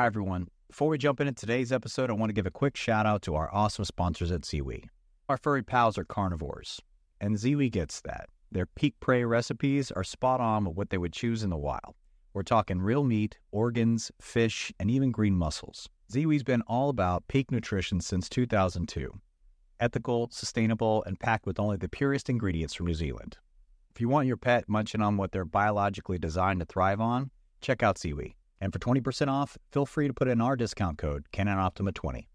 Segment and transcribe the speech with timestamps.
[0.00, 0.48] Hi, everyone.
[0.66, 3.34] Before we jump into today's episode, I want to give a quick shout out to
[3.34, 4.84] our awesome sponsors at Ziwi.
[5.28, 6.80] Our furry pals are carnivores,
[7.20, 8.30] and Ziwi gets that.
[8.50, 11.96] Their peak prey recipes are spot on with what they would choose in the wild.
[12.32, 15.86] We're talking real meat, organs, fish, and even green mussels.
[16.10, 19.12] Ziwi's been all about peak nutrition since 2002.
[19.80, 23.36] Ethical, sustainable, and packed with only the purest ingredients from New Zealand.
[23.94, 27.82] If you want your pet munching on what they're biologically designed to thrive on, check
[27.82, 28.32] out Ziwi.
[28.60, 32.26] And for 20% off, feel free to put in our discount code CanonOptima20.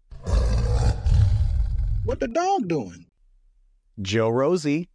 [2.04, 3.06] What the dog doing?
[4.00, 4.88] Jo-Rosie.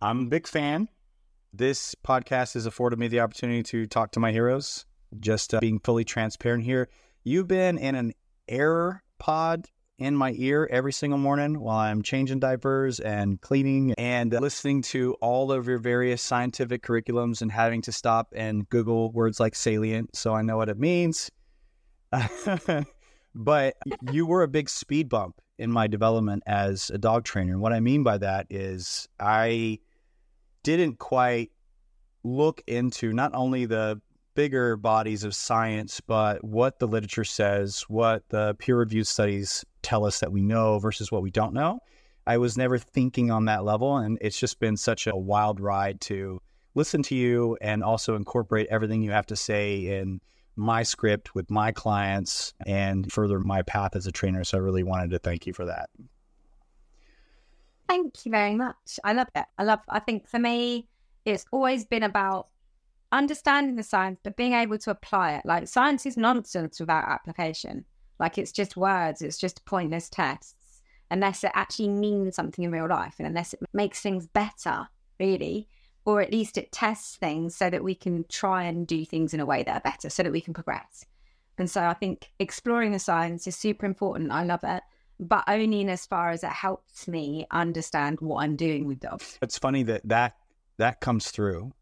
[0.00, 0.88] I'm a big fan.
[1.52, 4.86] This podcast has afforded me the opportunity to talk to my heroes.
[5.18, 6.88] Just uh, being fully transparent here.
[7.24, 8.12] You've been in an
[8.48, 9.68] air pod
[9.98, 15.14] in my ear every single morning while I'm changing diapers and cleaning and listening to
[15.20, 20.14] all of your various scientific curriculums and having to stop and Google words like salient
[20.14, 21.30] so I know what it means.
[23.34, 23.76] but
[24.12, 27.52] you were a big speed bump in my development as a dog trainer.
[27.52, 29.78] And what I mean by that is I
[30.62, 31.52] didn't quite
[32.22, 34.00] look into not only the
[34.34, 40.04] bigger bodies of science, but what the literature says, what the peer reviewed studies tell
[40.04, 41.78] us that we know versus what we don't know.
[42.26, 43.98] I was never thinking on that level.
[43.98, 46.42] And it's just been such a wild ride to
[46.74, 50.20] listen to you and also incorporate everything you have to say in
[50.56, 54.42] my script with my clients and further my path as a trainer.
[54.42, 55.88] So I really wanted to thank you for that.
[57.88, 58.98] Thank you very much.
[59.04, 59.44] I love it.
[59.56, 60.88] I love, I think for me,
[61.24, 62.48] it's always been about
[63.12, 65.42] understanding the science, but being able to apply it.
[65.44, 67.84] Like science is nonsense without application.
[68.18, 72.88] Like it's just words, it's just pointless tests, unless it actually means something in real
[72.88, 74.88] life and unless it makes things better,
[75.20, 75.68] really,
[76.04, 79.40] or at least it tests things so that we can try and do things in
[79.40, 81.04] a way that are better so that we can progress.
[81.58, 84.30] And so I think exploring the science is super important.
[84.30, 84.82] I love it,
[85.18, 89.38] but only in as far as it helps me understand what I'm doing with dogs.
[89.42, 90.36] It's funny that that
[90.78, 91.72] that comes through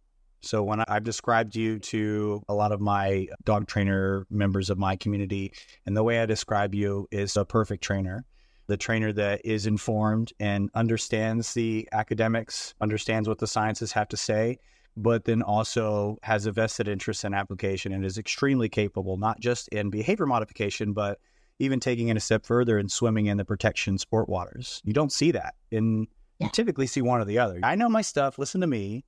[0.45, 4.97] so when I've described you to a lot of my dog trainer members of my
[4.97, 5.53] community,
[5.87, 8.25] and the way I describe you is a perfect trainer.
[8.67, 14.17] The trainer that is informed and understands the academics, understands what the sciences have to
[14.17, 14.59] say,
[14.97, 19.69] but then also has a vested interest in application and is extremely capable, not just
[19.69, 21.19] in behavior modification, but
[21.59, 24.81] even taking it a step further and swimming in the protection sport waters.
[24.85, 25.55] You don't see that.
[25.71, 26.07] In
[26.41, 27.61] you typically see one or the other.
[27.63, 29.05] I know my stuff, listen to me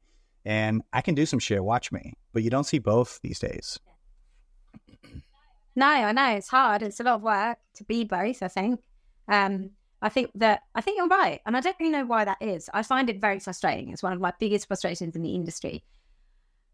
[0.46, 1.62] and I can do some shit.
[1.62, 2.14] Watch me.
[2.32, 3.78] But you don't see both these days.
[5.74, 6.82] No, I know it's hard.
[6.82, 8.42] It's a lot of work to be both.
[8.42, 8.80] I think.
[9.28, 9.70] Um,
[10.00, 12.70] I think that I think you're right, and I don't really know why that is.
[12.72, 13.90] I find it very frustrating.
[13.90, 15.84] It's one of my biggest frustrations in the industry.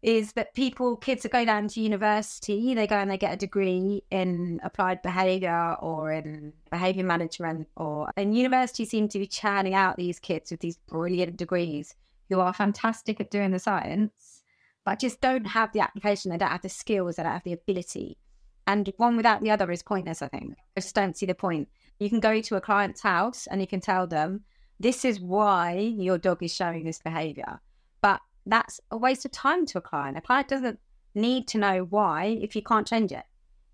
[0.03, 3.37] Is that people, kids that go down to university, they go and they get a
[3.37, 9.73] degree in applied behaviour or in behaviour management, or and universities seem to be churning
[9.73, 11.95] out these kids with these brilliant degrees
[12.33, 14.43] who are fantastic at doing the science,
[14.85, 16.31] but just don't have the application.
[16.31, 17.15] They don't have the skills.
[17.15, 18.17] They don't have the ability.
[18.65, 20.55] And one without the other is pointless, I think.
[20.75, 21.69] I just don't see the point.
[21.99, 24.41] You can go to a client's house and you can tell them,
[24.79, 27.59] this is why your dog is showing this behavior.
[28.01, 30.17] But that's a waste of time to a client.
[30.17, 30.79] A client doesn't
[31.15, 33.23] need to know why if you can't change it.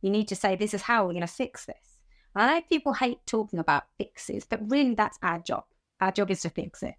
[0.02, 2.00] You need to say, this is how we're going to fix this.
[2.36, 5.64] And I know people hate talking about fixes, but really that's our job.
[6.02, 6.96] Our job is to fix it.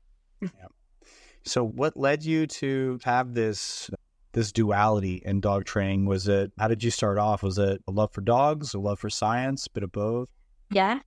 [1.44, 3.90] So, what led you to have this
[4.32, 6.06] this duality in dog training?
[6.06, 7.42] Was it how did you start off?
[7.42, 10.28] Was it a love for dogs, a love for science, a bit of both?
[10.70, 11.00] Yeah,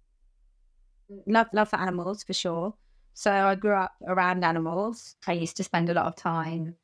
[1.28, 2.74] love love for animals for sure.
[3.14, 5.16] So I grew up around animals.
[5.28, 6.76] I used to spend a lot of time.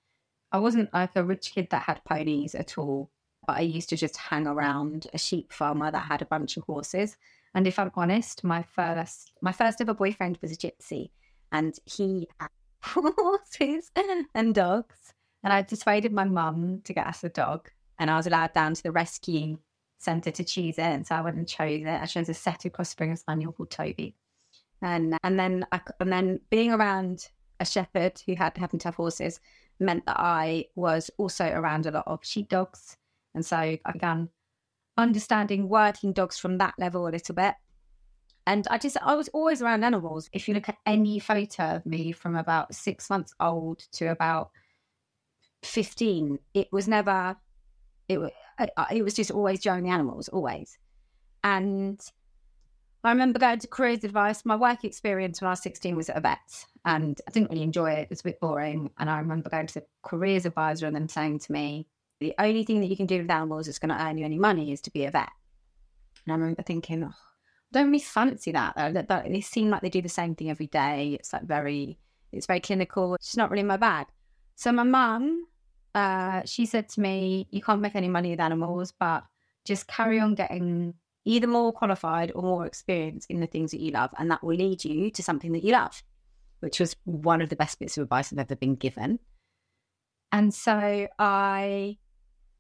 [0.52, 3.12] I wasn't like a rich kid that had ponies at all,
[3.46, 6.64] but I used to just hang around a sheep farmer that had a bunch of
[6.64, 7.18] horses.
[7.56, 11.10] And if I'm honest, my first my first ever boyfriend was a gypsy,
[11.52, 12.50] and he had
[12.82, 13.92] horses
[14.34, 15.14] and dogs.
[15.44, 17.70] And I persuaded my mum to get us a dog.
[17.98, 19.58] And I was allowed down to the rescue
[19.98, 20.82] centre to choose it.
[20.82, 21.88] And so I went and chose it.
[21.88, 24.16] I chose a setter cross springer spaniel called Toby.
[24.82, 27.28] And and then I, and then being around
[27.60, 29.40] a shepherd who had happened to have horses
[29.80, 32.96] meant that I was also around a lot of sheepdogs.
[33.36, 34.30] And so I began
[34.98, 37.56] understanding working dogs from that level a little bit.
[38.50, 40.28] And I just, I was always around animals.
[40.34, 44.50] If you look at any photo of me from about six months old to about
[45.62, 47.38] 15, it was never,
[48.08, 48.20] it,
[48.92, 50.80] it was just always joining the animals, always.
[51.44, 52.02] And
[53.04, 54.44] I remember going to careers advice.
[54.46, 57.62] My work experience when I was 16 was at a vet and I didn't really
[57.62, 58.00] enjoy it.
[58.00, 58.90] It was a bit boring.
[58.98, 61.86] And I remember going to the careers advisor and them saying to me,
[62.20, 64.40] the only thing that you can do with animals that's going to earn you any
[64.40, 65.30] money is to be a vet.
[66.26, 67.29] And I remember thinking, oh,
[67.72, 68.76] don't really fancy that.
[68.76, 69.26] That, that.
[69.30, 71.18] They seem like they do the same thing every day.
[71.20, 72.00] It's like very,
[72.32, 73.16] it's very clinical.
[73.16, 74.08] It's not really my bag.
[74.56, 75.46] So my mum,
[75.96, 79.24] uh, she said to me, you can't make any money with animals, but
[79.66, 80.94] just carry on getting
[81.26, 84.56] either more qualified or more experience in the things that you love, and that will
[84.56, 86.02] lead you to something that you love,
[86.62, 89.20] which was one of the best bits of advice I've ever been given.
[90.32, 91.98] And so I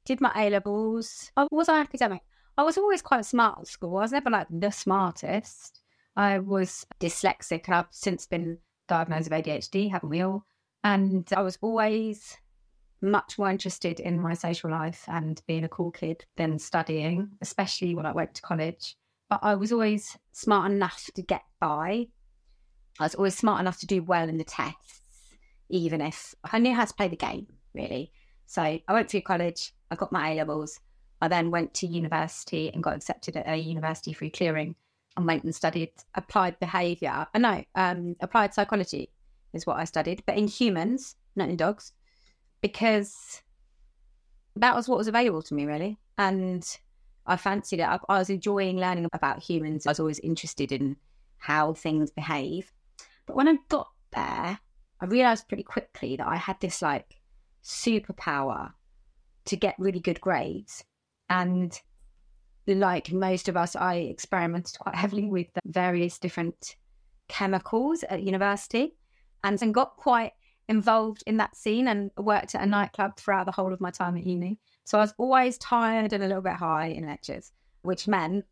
[0.06, 1.32] did my A levels.
[1.52, 2.22] Was I academic.
[2.60, 3.96] I was always quite smart at school.
[3.96, 5.80] I was never like the smartest.
[6.18, 8.58] I was dyslexic, and I've since been
[8.90, 10.44] diagnosed with ADHD, haven't we all?
[10.84, 12.36] And I was always
[13.02, 17.96] much more interested in my social life and being a cool kid than studying, especially
[17.96, 18.98] when I went to college.
[19.30, 22.08] But I was always smart enough to get by.
[23.00, 25.38] I was always smart enough to do well in the tests,
[25.70, 28.12] even if I knew how to play the game, really.
[28.48, 30.82] So I went through college, I got my A levels.
[31.22, 34.76] I then went to university and got accepted at a university through clearing
[35.18, 37.28] and went and studied applied behaviour.
[37.34, 39.10] Uh, no, um, applied psychology
[39.54, 41.92] is what I studied, but in humans, not in dogs
[42.62, 43.42] because
[44.56, 45.98] that was what was available to me, really.
[46.18, 46.66] And
[47.26, 47.84] I fancied it.
[47.84, 49.86] I, I was enjoying learning about humans.
[49.86, 50.98] I was always interested in
[51.38, 52.72] how things behave.
[53.26, 54.60] But when I got there,
[55.02, 57.16] I realized pretty quickly that I had this like
[57.64, 58.74] superpower
[59.46, 60.84] to get really good grades.
[61.30, 61.80] And
[62.68, 66.76] like most of us, I experimented quite heavily with various different
[67.28, 68.96] chemicals at university
[69.44, 70.34] and then got quite
[70.68, 74.18] involved in that scene and worked at a nightclub throughout the whole of my time
[74.18, 74.60] at uni.
[74.86, 77.52] So I was always tired and a little bit high in lectures,
[77.82, 78.46] which meant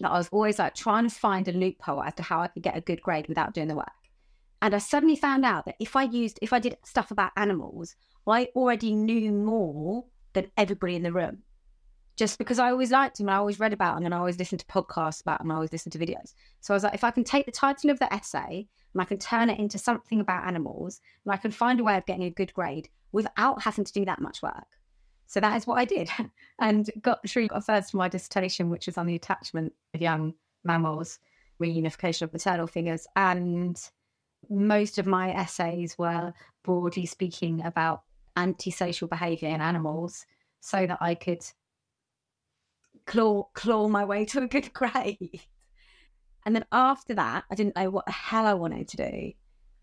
[0.00, 2.62] that I was always like trying to find a loophole as to how I could
[2.62, 3.88] get a good grade without doing the work.
[4.60, 7.96] And I suddenly found out that if I used, if I did stuff about animals,
[8.26, 11.38] I already knew more than everybody in the room.
[12.18, 14.58] Just because I always liked them, I always read about him and I always listened
[14.58, 16.34] to podcasts about them, I always listened to videos.
[16.60, 19.04] So I was like, if I can take the title of the essay and I
[19.04, 22.24] can turn it into something about animals and I can find a way of getting
[22.24, 24.66] a good grade without having to do that much work.
[25.28, 26.10] So that is what I did
[26.58, 30.34] and got through got first for my dissertation, which was on the attachment of young
[30.64, 31.20] mammals,
[31.62, 33.06] reunification of maternal figures.
[33.14, 33.80] And
[34.50, 36.32] most of my essays were
[36.64, 38.02] broadly speaking about
[38.36, 40.26] antisocial behavior in animals
[40.60, 41.44] so that I could
[43.08, 45.40] claw claw my way to a good grade.
[46.46, 49.32] And then after that, I didn't know what the hell I wanted to do.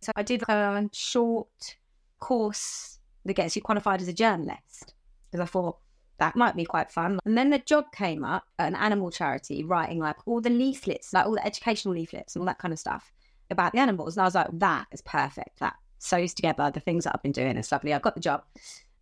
[0.02, 1.76] So I did a short
[2.20, 4.94] course that gets you qualified as a journalist
[5.30, 5.78] because I thought
[6.20, 7.20] that might be quite fun.
[7.26, 11.12] And then the job came up at an animal charity writing like all the leaflets,
[11.12, 13.12] like all the educational leaflets and all that kind of stuff
[13.52, 14.16] about the animals.
[14.16, 15.60] And I was like, that is perfect.
[15.60, 17.58] That sews together the things that I've been doing.
[17.58, 17.94] It's lovely.
[17.94, 18.44] I got the job.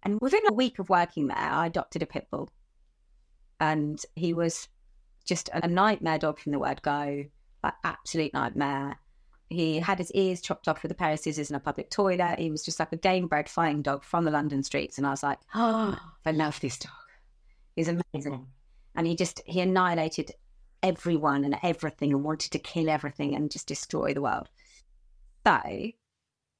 [0.03, 2.49] And within a week of working there, I adopted a pit bull.
[3.63, 4.67] And he was
[5.23, 7.23] just a nightmare dog from the word go
[7.63, 8.99] like absolute nightmare.
[9.49, 12.39] He had his ears chopped off with a pair of scissors in a public toilet.
[12.39, 14.97] He was just like a game bred fighting dog from the London streets.
[14.97, 16.91] And I was like, oh, I love this dog.
[17.77, 18.47] He's amazing.
[18.95, 20.31] And he just, he annihilated
[20.81, 24.49] everyone and everything and wanted to kill everything and just destroy the world.
[25.47, 25.61] So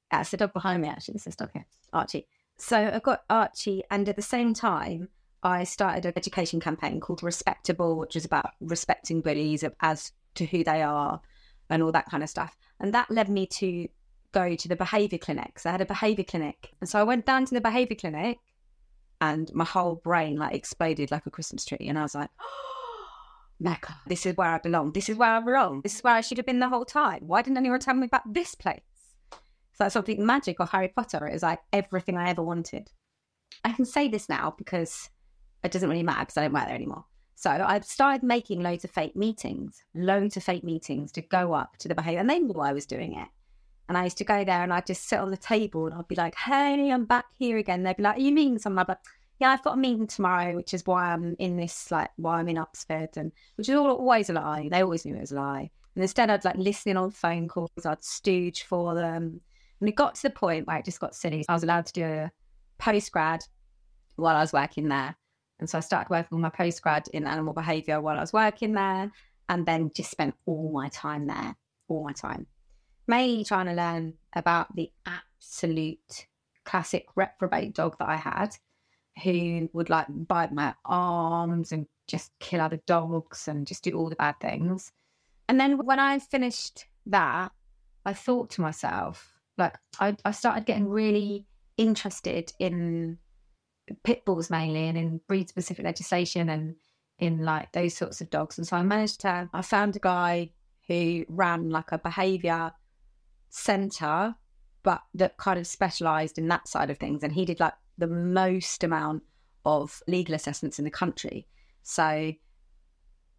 [0.09, 1.15] that's the dog behind me, actually.
[1.15, 2.27] This is dog here, Archie.
[2.57, 5.09] So I've got Archie, and at the same time,
[5.43, 10.63] I started an education campaign called Respectabull, which is about respecting bullies as to who
[10.63, 11.21] they are
[11.69, 12.57] and all that kind of stuff.
[12.79, 13.87] And that led me to
[14.31, 15.65] go to the behavior clinics.
[15.65, 16.71] I had a behavior clinic.
[16.79, 18.39] And so I went down to the behavior clinic
[19.21, 21.87] and my whole brain like exploded like a Christmas tree.
[21.87, 22.29] And I was like,
[23.59, 24.91] Mecca, this is where I belong.
[24.91, 25.81] This is where I belong.
[25.81, 27.21] This is where I should have been the whole time.
[27.27, 28.81] Why didn't anyone tell me about this place?
[29.71, 31.25] It's like something magic of Harry Potter.
[31.27, 32.91] It was like everything I ever wanted.
[33.63, 35.09] I can say this now because
[35.63, 37.05] it doesn't really matter because I don't work there anymore.
[37.35, 41.77] So I started making loads of fake meetings, loads of fake meetings to go up
[41.77, 42.19] to the behavior.
[42.19, 43.27] And they knew I was doing it.
[43.89, 46.07] And I used to go there and I'd just sit on the table and I'd
[46.07, 47.83] be like, hey, I'm back here again.
[47.83, 48.79] They'd be like, are you meeting someone?
[48.79, 48.99] I'd be like,
[49.39, 52.47] yeah, I've got a meeting tomorrow, which is why I'm in this, like, why I'm
[52.47, 53.09] in Oxford.
[53.17, 54.69] And which is all, always a lie.
[54.71, 55.69] They always knew it was a lie.
[55.95, 59.41] And instead, I'd like listening on phone calls, I'd stooge for them.
[59.79, 61.43] And it got to the point where it just got silly.
[61.49, 62.31] I was allowed to do a
[62.77, 63.41] post grad
[64.15, 65.17] while I was working there.
[65.63, 68.73] And so I started working on my postgrad in animal behaviour while I was working
[68.73, 69.09] there,
[69.47, 71.55] and then just spent all my time there,
[71.87, 72.47] all my time,
[73.07, 76.27] mainly trying to learn about the absolute
[76.65, 78.57] classic reprobate dog that I had,
[79.23, 84.09] who would like bite my arms and just kill other dogs and just do all
[84.09, 84.91] the bad things.
[85.47, 87.53] And then when I finished that,
[88.05, 93.19] I thought to myself, like, I, I started getting really interested in
[94.03, 96.75] pit bulls mainly and in breed specific legislation and
[97.19, 98.57] in like those sorts of dogs.
[98.57, 100.51] And so I managed to, I found a guy
[100.87, 102.71] who ran like a behavior
[103.49, 104.35] center,
[104.83, 107.23] but that kind of specialized in that side of things.
[107.23, 109.23] And he did like the most amount
[109.65, 111.47] of legal assessments in the country.
[111.83, 112.33] So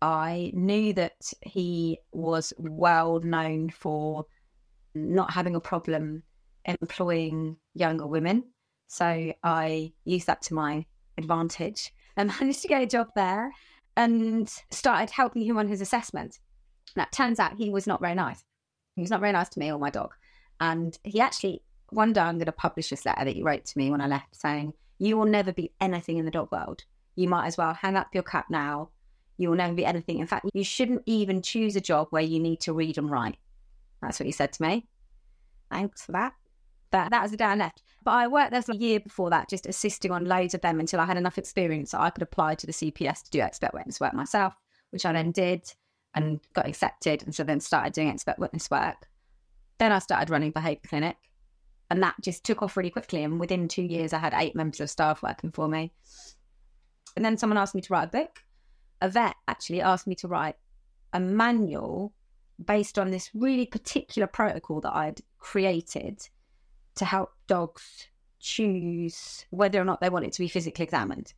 [0.00, 4.26] I knew that he was well known for
[4.94, 6.22] not having a problem
[6.64, 8.44] employing younger women.
[8.86, 10.86] So I used that to my
[11.18, 13.52] advantage and managed to get a job there
[13.96, 16.38] and started helping him on his assessment.
[16.96, 18.44] Now, it turns out he was not very nice.
[18.94, 20.14] He was not very nice to me or my dog.
[20.60, 23.78] And he actually, one day I'm going to publish this letter that he wrote to
[23.78, 26.84] me when I left saying, You will never be anything in the dog world.
[27.16, 28.90] You might as well hang up your cap now.
[29.36, 30.20] You will never be anything.
[30.20, 33.36] In fact, you shouldn't even choose a job where you need to read and write.
[34.00, 34.86] That's what he said to me.
[35.70, 36.34] Thanks for that.
[36.94, 37.82] But that was the day I left.
[38.04, 40.78] But I worked there for a year before that, just assisting on loads of them
[40.78, 43.74] until I had enough experience that I could apply to the CPS to do expert
[43.74, 44.54] witness work myself,
[44.90, 45.64] which I then did
[46.14, 47.24] and got accepted.
[47.24, 49.08] And so then started doing expert witness work.
[49.78, 51.16] Then I started running behaviour clinic.
[51.90, 53.24] And that just took off really quickly.
[53.24, 55.92] And within two years, I had eight members of staff working for me.
[57.16, 58.44] And then someone asked me to write a book.
[59.00, 60.54] A vet actually asked me to write
[61.12, 62.12] a manual
[62.64, 66.28] based on this really particular protocol that I'd created
[66.96, 68.08] to help dogs
[68.40, 71.32] choose whether or not they wanted to be physically examined.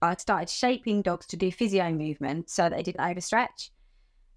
[0.00, 3.70] I started shaping dogs to do physio movement so they didn't overstretch.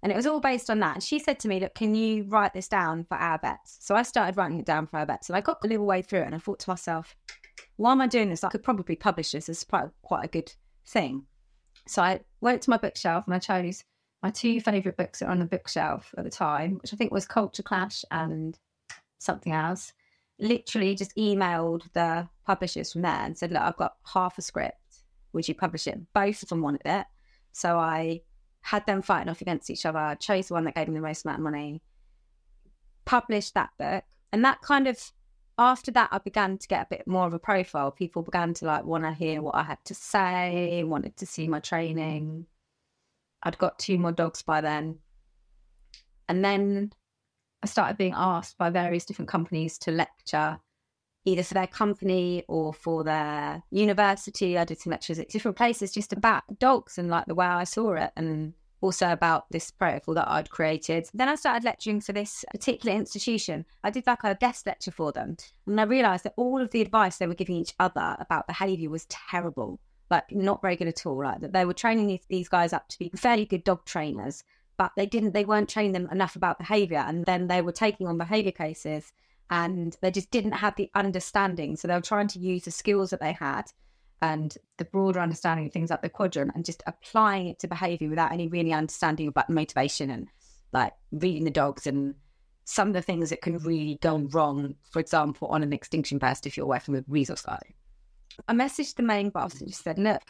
[0.02, 0.94] And it was all based on that.
[0.94, 3.78] And she said to me, Look, can you write this down for our vets?
[3.80, 5.28] So I started writing it down for our vets.
[5.28, 7.14] And I got a little way through it and I thought to myself,
[7.76, 8.42] why am I doing this?
[8.42, 10.52] I could probably publish this as quite, quite a good
[10.86, 11.26] thing.
[11.86, 13.84] So I went to my bookshelf and I chose
[14.22, 17.12] my two favourite books that are on the bookshelf at the time, which I think
[17.12, 18.58] was Culture Clash and
[19.18, 19.92] something else
[20.38, 24.76] literally just emailed the publishers from there and said, Look, I've got half a script.
[25.32, 25.98] Would you publish it?
[26.12, 27.06] Both of them wanted it.
[27.52, 28.22] So I
[28.60, 31.24] had them fighting off against each other, chose the one that gave me the most
[31.24, 31.82] amount of money,
[33.04, 34.04] published that book.
[34.32, 35.12] And that kind of,
[35.58, 37.90] after that, I began to get a bit more of a profile.
[37.90, 41.48] People began to like want to hear what I had to say, wanted to see
[41.48, 42.46] my training.
[43.42, 44.98] I'd got two more dogs by then.
[46.28, 46.92] And then
[47.62, 50.58] I started being asked by various different companies to lecture
[51.24, 54.58] either for their company or for their university.
[54.58, 57.64] I did some lectures at different places just about dogs and like the way I
[57.64, 61.08] saw it and also about this protocol that I'd created.
[61.14, 63.64] Then I started lecturing for this particular institution.
[63.84, 65.36] I did like a guest lecture for them.
[65.66, 68.90] And I realized that all of the advice they were giving each other about behavior
[68.90, 69.78] was terrible.
[70.10, 71.22] Like not very good at all.
[71.22, 74.42] Like that they were training these, these guys up to be fairly good dog trainers,
[74.76, 78.06] but they didn't they weren't training them enough about behavior and then they were taking
[78.06, 79.12] on behavior cases
[79.50, 81.76] and they just didn't have the understanding.
[81.76, 83.64] So they were trying to use the skills that they had
[84.22, 88.08] and the broader understanding of things like the quadrant and just applying it to behavior
[88.08, 90.28] without any really understanding about motivation and
[90.72, 92.14] like reading the dogs and
[92.64, 96.46] some of the things that can really go wrong for example on an extinction burst
[96.46, 97.58] if you're working with resource guy
[98.46, 100.22] i messaged the main boss and just said look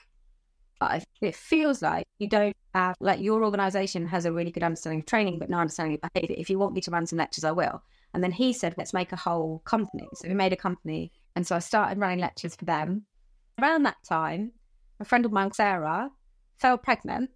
[1.21, 5.07] it feels like you don't have, like, your organization has a really good understanding of
[5.07, 6.37] training, but no understanding of behavior.
[6.39, 7.83] If you want me to run some lectures, I will.
[8.15, 10.09] And then he said, let's make a whole company.
[10.15, 11.13] So we made a company.
[11.35, 13.07] And so I started running lectures for them.
[13.61, 14.53] Around that time,
[15.01, 16.11] a friend of mine, Sarah,
[16.59, 17.31] fell pregnant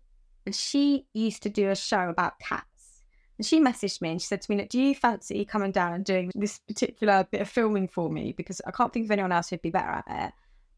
[0.45, 3.03] and she used to do a show about cats.
[3.39, 6.05] And she messaged me and she said to me, Do you fancy coming down and
[6.05, 8.33] doing this particular bit of filming for me?
[8.33, 10.33] Because I can't think of anyone else who'd be better at it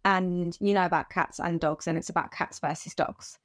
[0.08, 3.38] and you know about cats and dogs, and it's about cats versus dogs.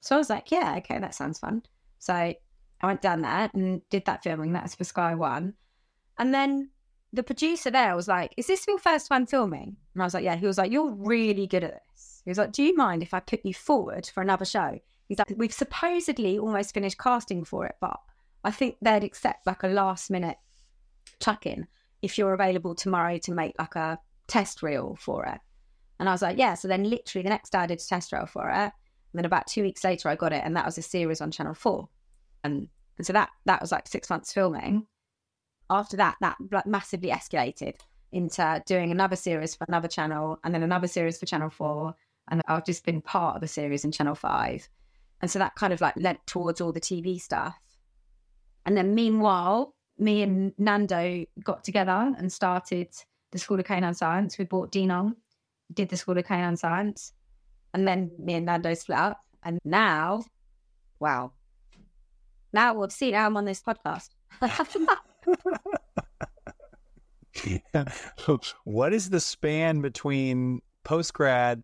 [0.00, 1.62] So I was like, yeah, okay, that sounds fun.
[1.98, 2.36] So I
[2.82, 4.52] went down there and did that filming.
[4.52, 5.54] That's for Sky One.
[6.18, 6.68] And then
[7.14, 9.76] the producer there was like, Is this your first time filming?
[9.94, 10.36] And I was like, Yeah.
[10.36, 12.20] He was like, You're really good at this.
[12.24, 14.78] He was like, Do you mind if I put you forward for another show?
[15.08, 17.98] He's like, We've supposedly almost finished casting for it, but
[18.44, 20.36] I think they'd accept like a last minute
[21.20, 21.68] chuck in
[22.02, 25.40] if you're available tomorrow to make like a test reel for it.
[26.02, 26.54] And I was like, yeah.
[26.54, 28.54] So then literally the next day I did a test reel for it.
[28.54, 28.72] And
[29.14, 31.54] then about two weeks later I got it and that was a series on Channel
[31.54, 31.88] 4.
[32.42, 32.66] And,
[32.98, 34.88] and so that that was like six months filming.
[35.70, 37.74] After that, that massively escalated
[38.10, 41.94] into doing another series for another channel and then another series for Channel 4.
[42.32, 44.68] And I've just been part of a series in Channel 5.
[45.20, 47.56] And so that kind of like led towards all the TV stuff.
[48.66, 52.88] And then meanwhile, me and Nando got together and started
[53.30, 54.36] the School of Canine Science.
[54.36, 55.14] We brought Dean on
[55.72, 57.12] did the School of Canine Science,
[57.74, 59.20] and then me and Nando split up.
[59.42, 60.24] And now,
[61.00, 61.32] wow,
[62.52, 63.10] now we'll see.
[63.10, 64.10] Now I'm on this podcast.
[68.64, 71.62] what is the span between post grad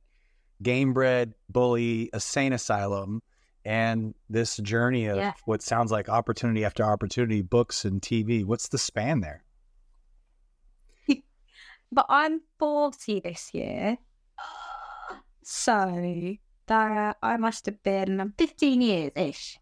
[0.63, 3.23] game bred bully, a sane asylum,
[3.65, 5.33] and this journey of Yeah.
[5.45, 8.45] what sounds like opportunity after opportunity, books and TV.
[8.45, 9.45] What's the span there?
[11.91, 13.99] But I'm 40 this year.
[15.43, 19.59] So that I must have been 15 years ish.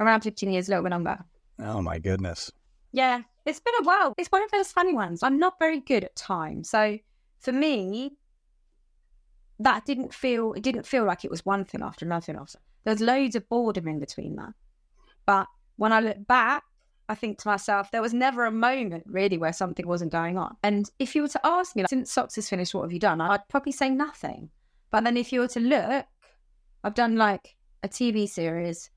[0.00, 1.18] Around 15 years, a little bit longer.
[1.60, 2.52] Oh my goodness.
[2.92, 4.14] Yeah, it's been a while.
[4.18, 5.22] It's one of those funny ones.
[5.22, 6.62] I'm not very good at time.
[6.62, 6.98] So
[7.40, 8.12] for me,
[9.58, 12.58] that didn't feel it didn't feel like it was one thing after another thing after.
[12.84, 14.52] There's loads of boredom in between that.
[15.26, 16.64] But when I look back,
[17.08, 20.56] I think to myself, there was never a moment really where something wasn't going on.
[20.62, 22.98] And if you were to ask me, like, since Socks has finished, what have you
[22.98, 23.20] done?
[23.20, 24.50] I'd probably say nothing.
[24.90, 26.06] But then if you were to look,
[26.84, 28.90] I've done like a TV series,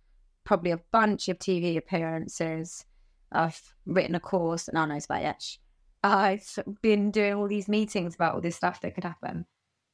[0.44, 2.86] probably a bunch of TV appearances.
[3.32, 5.60] I've written a course, and I know it's about Etch.
[6.04, 9.46] I've been doing all these meetings about all this stuff that could happen.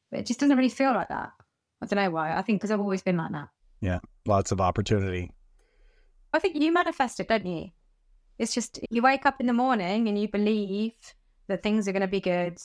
[0.10, 1.32] But it just doesn't really feel like that.
[1.82, 2.36] I don't know why.
[2.36, 3.50] I think because I've always been like that.
[3.82, 4.00] Yeah.
[4.26, 5.32] Lots of opportunity.
[6.34, 7.70] I think you manifest it, don't you?
[8.40, 10.94] It's just you wake up in the morning and you believe
[11.48, 12.58] that things are going to be good,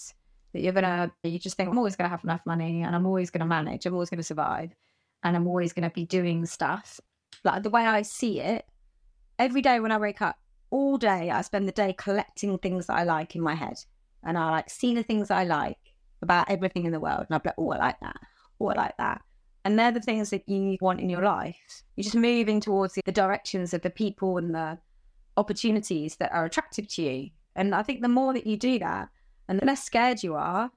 [0.53, 2.95] that you're going to, you just think, I'm always going to have enough money and
[2.95, 4.71] I'm always going to manage, I'm always going to survive,
[5.23, 7.01] and I'm always going to be doing stuff.
[7.45, 8.67] Like the way I see it,
[9.39, 10.37] every day when I wake up,
[10.71, 13.79] all day I spend the day collecting things that I like in my head.
[14.25, 15.79] And I like see the things I like
[16.23, 17.27] about everything in the world.
[17.29, 18.17] And I'll be like, oh, I like that.
[18.61, 19.23] Oh, I like that.
[19.65, 21.83] And they're the things that you want in your life.
[21.97, 24.79] You're just moving towards the directions of the people and the
[25.37, 27.31] opportunities that are attractive to you.
[27.55, 29.09] And I think the more that you do that,
[29.49, 30.71] and the less scared you are,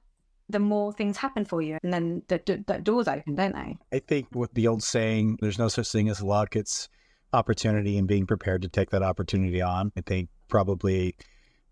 [0.48, 1.78] the more things happen for you.
[1.82, 3.76] And then the, the, the doors open, don't they?
[3.92, 6.88] I think with the old saying, there's no such thing as luck, it's
[7.32, 9.92] opportunity and being prepared to take that opportunity on.
[9.96, 11.16] I think probably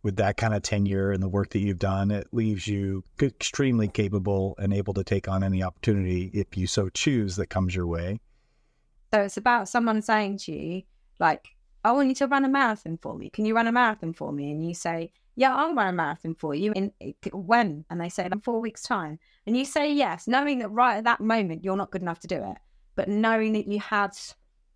[0.03, 3.89] with that kind of tenure and the work that you've done, it leaves you extremely
[3.89, 7.87] capable and able to take on any opportunity if you so choose that comes your
[7.87, 8.21] way.
[9.13, 10.83] So it's about someone saying to you,
[11.21, 11.54] like,
[11.85, 13.29] I want you to run a marathon for me.
[13.31, 14.51] Can you run a marathon for me?
[14.51, 16.73] And you say, Yeah, I'll run a marathon for you.
[16.73, 16.93] In
[17.33, 17.85] when?
[17.91, 19.19] And they say, In four weeks' time.
[19.47, 22.27] And you say yes, knowing that right at that moment you're not good enough to
[22.27, 22.57] do it,
[22.95, 24.13] but knowing that you had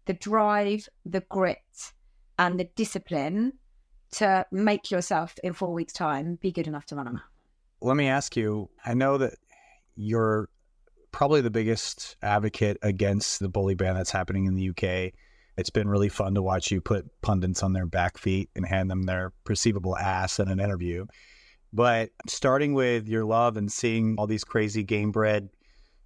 [0.05, 1.92] the drive, the grit,
[2.38, 3.55] and the discipline
[4.11, 7.31] to make yourself in four weeks' time be good enough to run a marathon.
[7.81, 9.35] Let me ask you I know that
[9.97, 10.51] you're
[11.11, 15.14] probably the biggest advocate against the bully ban that's happening in the UK.
[15.59, 18.88] It's been really fun to watch you put pundits on their back feet and hand
[18.88, 21.07] them their perceivable ass in an interview.
[21.73, 25.49] But starting with your love and seeing all these crazy game bred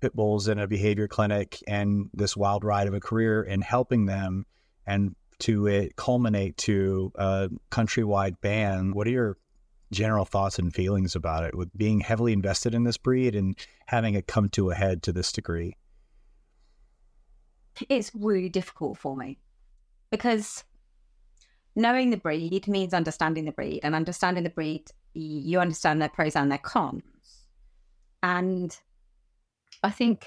[0.00, 4.06] pit bulls in a behavior clinic and this wild ride of a career and helping
[4.06, 4.46] them
[4.86, 9.36] and to it culminate to a countrywide ban, what are your
[9.92, 13.54] general thoughts and feelings about it with being heavily invested in this breed and
[13.86, 15.76] having it come to a head to this degree?
[17.88, 19.38] It's really difficult for me
[20.10, 20.64] because
[21.74, 26.36] knowing the breed means understanding the breed, and understanding the breed, you understand their pros
[26.36, 27.02] and their cons.
[28.22, 28.76] And
[29.82, 30.26] I think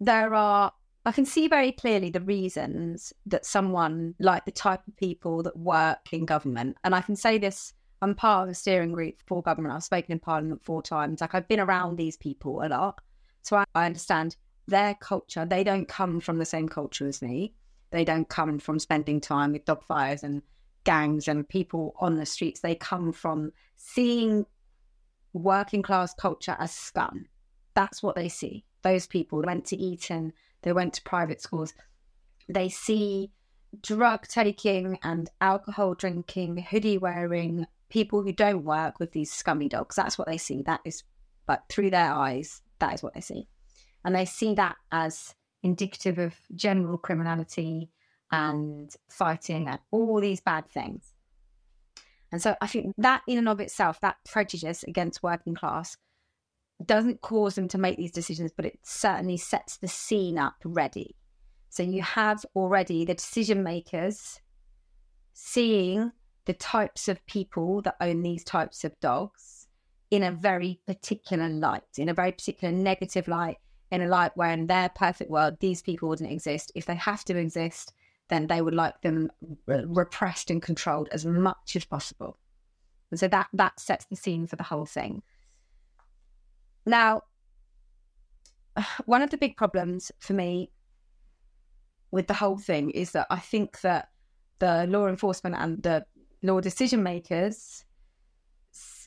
[0.00, 0.72] there are,
[1.04, 5.56] I can see very clearly the reasons that someone like the type of people that
[5.56, 9.42] work in government, and I can say this, I'm part of a steering group for
[9.42, 9.74] government.
[9.74, 11.20] I've spoken in Parliament four times.
[11.20, 13.00] Like I've been around these people a lot.
[13.42, 15.44] So I, I understand their culture.
[15.44, 17.54] They don't come from the same culture as me.
[17.90, 20.42] They don't come from spending time with dog fires and
[20.84, 22.60] gangs and people on the streets.
[22.60, 24.46] They come from seeing
[25.32, 27.26] working class culture as scum.
[27.74, 28.64] That's what they see.
[28.82, 31.72] Those people went to Eton, they went to private schools.
[32.48, 33.32] They see
[33.82, 39.96] drug taking and alcohol drinking, hoodie wearing people who don't work with these scummy dogs.
[39.96, 40.62] That's what they see.
[40.62, 41.02] That is,
[41.46, 43.48] but through their eyes, that is what they see.
[44.04, 47.90] And they see that as indicative of general criminality
[48.30, 51.12] and fighting and all these bad things.
[52.32, 55.96] And so I think that in and of itself, that prejudice against working class
[56.84, 61.14] doesn't cause them to make these decisions, but it certainly sets the scene up ready.
[61.70, 64.40] So you have already the decision makers
[65.32, 66.12] seeing
[66.46, 69.66] the types of people that own these types of dogs
[70.10, 73.58] in a very particular light, in a very particular negative light,
[73.94, 76.72] in a light where in their perfect world, these people wouldn't exist.
[76.74, 77.92] If they have to exist,
[78.28, 79.30] then they would like them
[79.66, 82.38] repressed and controlled as much as possible.
[83.10, 85.22] And so that that sets the scene for the whole thing.
[86.84, 87.22] Now,
[89.06, 90.70] one of the big problems for me
[92.10, 94.08] with the whole thing is that I think that
[94.58, 96.04] the law enforcement and the
[96.42, 97.84] law decision makers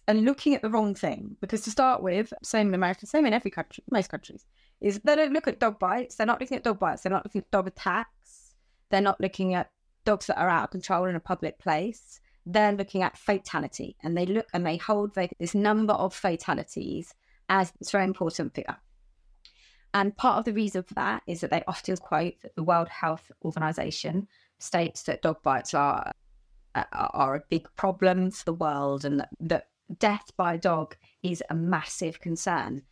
[0.07, 1.35] are looking at the wrong thing.
[1.41, 4.45] Because to start with, same in America, same in every country, most countries,
[4.81, 6.15] is they don't look at dog bites.
[6.15, 7.03] They're not looking at dog bites.
[7.03, 8.55] They're not looking at dog attacks.
[8.89, 9.71] They're not looking at
[10.05, 12.19] dogs that are out of control in a public place.
[12.45, 17.13] They're looking at fatality, and they look and they hold this number of fatalities
[17.49, 18.77] as it's very important figure.
[19.93, 22.87] And part of the reason for that is that they often quote that the World
[22.87, 24.27] Health Organization
[24.59, 26.11] states that dog bites are
[26.93, 31.55] are a big problem for the world, and that, that death by dog is a
[31.55, 32.83] massive concern.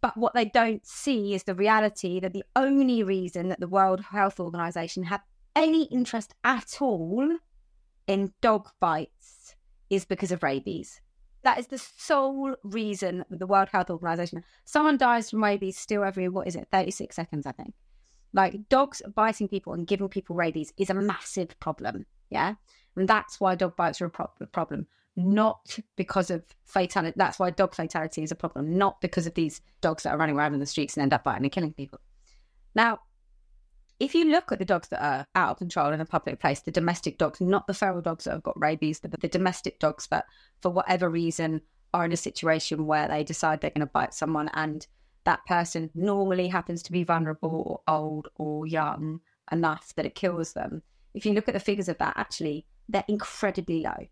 [0.00, 4.00] But what they don't see is the reality that the only reason that the World
[4.00, 5.20] Health Organization had
[5.56, 7.38] any interest at all
[8.06, 9.56] in dog bites
[9.90, 11.00] is because of rabies.
[11.42, 14.44] That is the sole reason the World Health Organization.
[14.64, 17.74] Someone dies from rabies still every, what is it, 36 seconds, I think.
[18.32, 22.06] Like dogs biting people and giving people rabies is a massive problem.
[22.30, 22.54] Yeah.
[22.96, 24.86] And that's why dog bites are a pro- problem
[25.18, 27.14] not because of fatality.
[27.16, 30.36] That's why dog fatality is a problem, not because of these dogs that are running
[30.36, 31.98] around in the streets and end up biting and killing people.
[32.76, 33.00] Now,
[33.98, 36.60] if you look at the dogs that are out of control in a public place,
[36.60, 40.06] the domestic dogs, not the feral dogs that have got rabies, but the domestic dogs
[40.12, 40.24] that,
[40.62, 44.48] for whatever reason, are in a situation where they decide they're going to bite someone
[44.54, 44.86] and
[45.24, 50.52] that person normally happens to be vulnerable or old or young enough that it kills
[50.52, 50.80] them.
[51.12, 54.06] If you look at the figures of that, actually, they're incredibly low.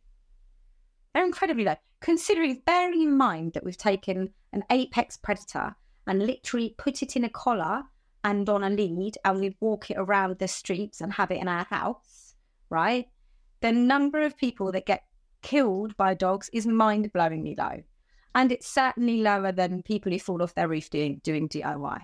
[1.17, 5.75] They're incredibly low, considering, bearing in mind that we've taken an apex predator
[6.07, 7.85] and literally put it in a collar
[8.23, 11.49] and on a lead and we walk it around the streets and have it in
[11.49, 12.35] our house,
[12.69, 13.07] right?
[13.63, 15.05] The number of people that get
[15.41, 17.83] killed by dogs is mind blowingly low.
[18.35, 21.99] And it's certainly lower than people who fall off their roof doing, doing DIY.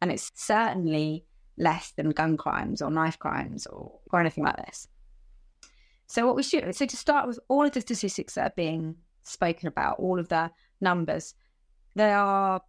[0.00, 1.26] And it's certainly
[1.58, 4.88] less than gun crimes or knife crimes or, or anything like this.
[6.10, 8.96] So what we should so to start with all of the statistics that are being
[9.22, 11.34] spoken about, all of the numbers,
[11.94, 12.60] they are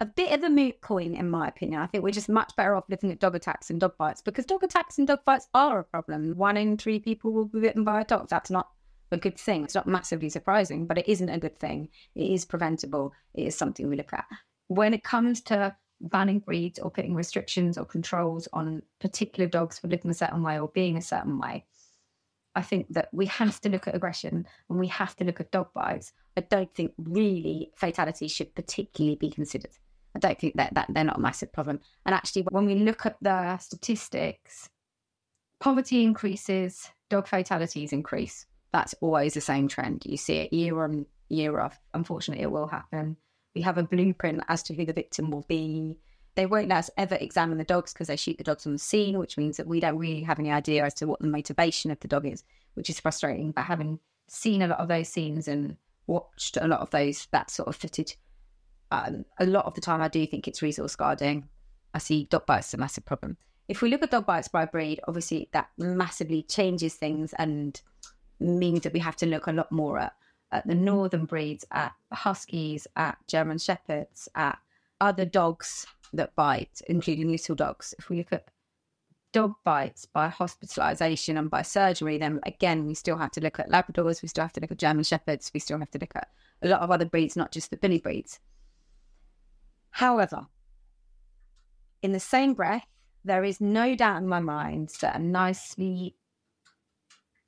[0.00, 1.82] a bit of a moot point in my opinion.
[1.82, 4.46] I think we're just much better off looking at dog attacks and dog bites because
[4.46, 6.34] dog attacks and dog bites are a problem.
[6.34, 8.30] One in three people will be bitten by a dog.
[8.30, 8.70] That's not
[9.12, 9.64] a good thing.
[9.64, 11.90] It's not massively surprising, but it isn't a good thing.
[12.14, 13.12] It is preventable.
[13.34, 14.24] It is something we look at.
[14.68, 19.88] When it comes to banning breeds or putting restrictions or controls on particular dogs for
[19.88, 21.66] looking a certain way or being a certain way,
[22.58, 25.52] I think that we have to look at aggression and we have to look at
[25.52, 26.12] dog bites.
[26.36, 29.70] I don't think really fatality should particularly be considered.
[30.16, 31.78] I don't think that, that they're not a massive problem.
[32.04, 34.68] And actually, when we look at the statistics,
[35.60, 38.46] poverty increases, dog fatalities increase.
[38.72, 40.02] That's always the same trend.
[40.04, 41.78] You see it year on year off.
[41.94, 43.16] Unfortunately, it will happen.
[43.54, 45.96] We have a blueprint as to who the victim will be.
[46.38, 48.78] They won't let us ever examine the dogs because they shoot the dogs on the
[48.78, 51.90] scene, which means that we don't really have any idea as to what the motivation
[51.90, 53.50] of the dog is, which is frustrating.
[53.50, 53.98] But having
[54.28, 57.74] seen a lot of those scenes and watched a lot of those, that sort of
[57.74, 58.16] footage,
[58.92, 61.48] um, a lot of the time I do think it's resource guarding.
[61.92, 63.36] I see dog bites as a massive problem.
[63.66, 67.82] If we look at dog bites by breed, obviously that massively changes things and
[68.38, 70.12] means that we have to look a lot more at,
[70.52, 74.56] at the northern breeds, at huskies, at German shepherds, at
[75.00, 77.94] other dogs that bite, including little dogs.
[77.98, 78.48] If we look at
[79.32, 83.70] dog bites by hospitalization and by surgery, then again, we still have to look at
[83.70, 86.28] Labradors, we still have to look at German Shepherds, we still have to look at
[86.62, 88.40] a lot of other breeds, not just the bully breeds.
[89.90, 90.46] However,
[92.02, 92.86] in the same breath,
[93.24, 96.16] there is no doubt in my mind that a nicely,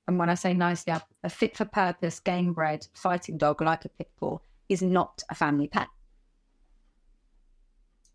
[0.06, 3.88] and when I say nicely, a fit for purpose, game bred fighting dog like a
[3.88, 5.88] pit bull is not a family pet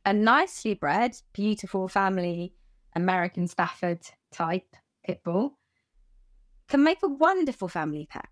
[0.05, 2.53] a nicely bred, beautiful family
[2.95, 3.99] American Stafford
[4.31, 5.57] type pit bull
[6.67, 8.27] can make a wonderful family pet.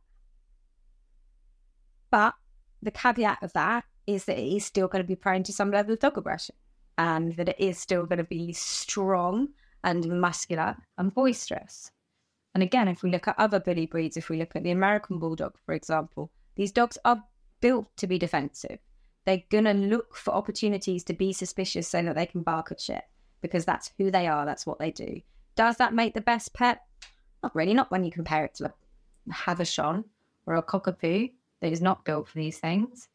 [2.12, 2.36] But
[2.82, 5.72] the caveat of that is that it is still going to be prone to some
[5.72, 6.56] level of dog aggression
[6.98, 9.50] and that it is still going to be strong
[9.84, 11.92] and muscular and boisterous.
[12.54, 15.18] And again, if we look at other bully breeds, if we look at the American
[15.18, 17.24] Bulldog, for example, these dogs are
[17.62, 18.80] built to be defensive
[19.26, 22.82] they're going to look for opportunities to be suspicious so that they can bark at
[22.82, 23.04] shit
[23.42, 24.46] because that's who they are.
[24.46, 25.22] That's what they do.
[25.56, 26.82] Does that make the best pet?
[27.42, 28.74] Not really, not when you compare it to a
[29.32, 30.04] Havachon
[30.46, 31.32] or a cockapoo
[31.62, 33.10] that is not built for these things.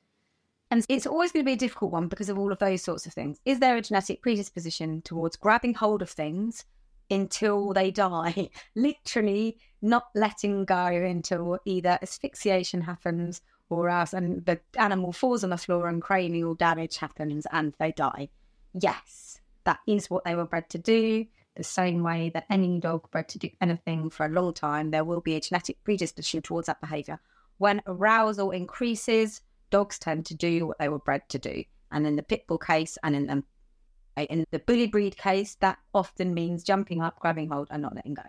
[0.71, 3.07] And it's always going to be a difficult one because of all of those sorts
[3.07, 3.41] of things.
[3.45, 6.65] Is there a genetic predisposition towards grabbing hold of things
[7.11, 8.51] until they die?
[8.75, 15.51] Literally not letting go until either asphyxiation happens or else and the animal falls on
[15.51, 18.29] the floor and cranial damage happens and they die.
[18.73, 21.27] Yes, that is what they were bred to do.
[21.57, 25.05] The same way that any dog bred to do anything for a long time, there
[25.05, 27.21] will be a genetic predisposition towards that behavior.
[27.59, 31.65] When arousal increases, dogs tend to do what they were bred to do.
[31.91, 33.43] And in the pit bull case, and in the
[34.31, 38.15] in the bully breed case, that often means jumping up, grabbing hold, and not letting
[38.15, 38.23] go.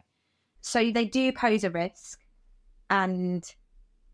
[0.61, 2.19] So they do pose a risk,
[2.89, 3.43] and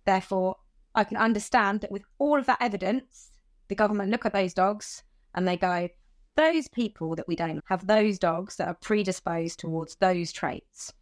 [0.05, 0.57] therefore
[0.95, 3.31] I can understand that with all of that evidence,
[3.67, 5.03] the government look at those dogs
[5.33, 5.89] and they go,
[6.35, 10.93] those people that we don't have those dogs that are predisposed towards those traits.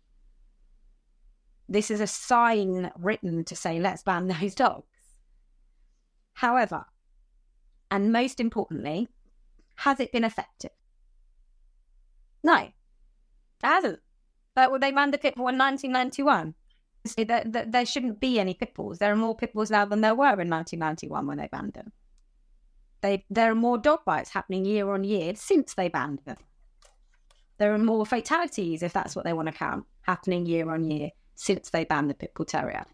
[1.69, 4.87] This is a sign written to say, let's ban those dogs.
[6.33, 6.85] However,
[7.91, 9.07] and most importantly,
[9.77, 10.71] has it been effective?
[12.43, 12.73] No, it
[13.63, 13.99] hasn't.
[14.55, 16.55] But well, they banned the pit bull in 1991.
[17.17, 18.97] There, there, shouldn't be any pitbulls.
[18.97, 21.91] There are more pitbulls now than there were in 1991 when they banned them.
[23.01, 26.37] They, there are more dog bites happening year on year since they banned them.
[27.57, 31.09] There are more fatalities, if that's what they want to count, happening year on year
[31.35, 32.85] since they banned the pit bull terrier.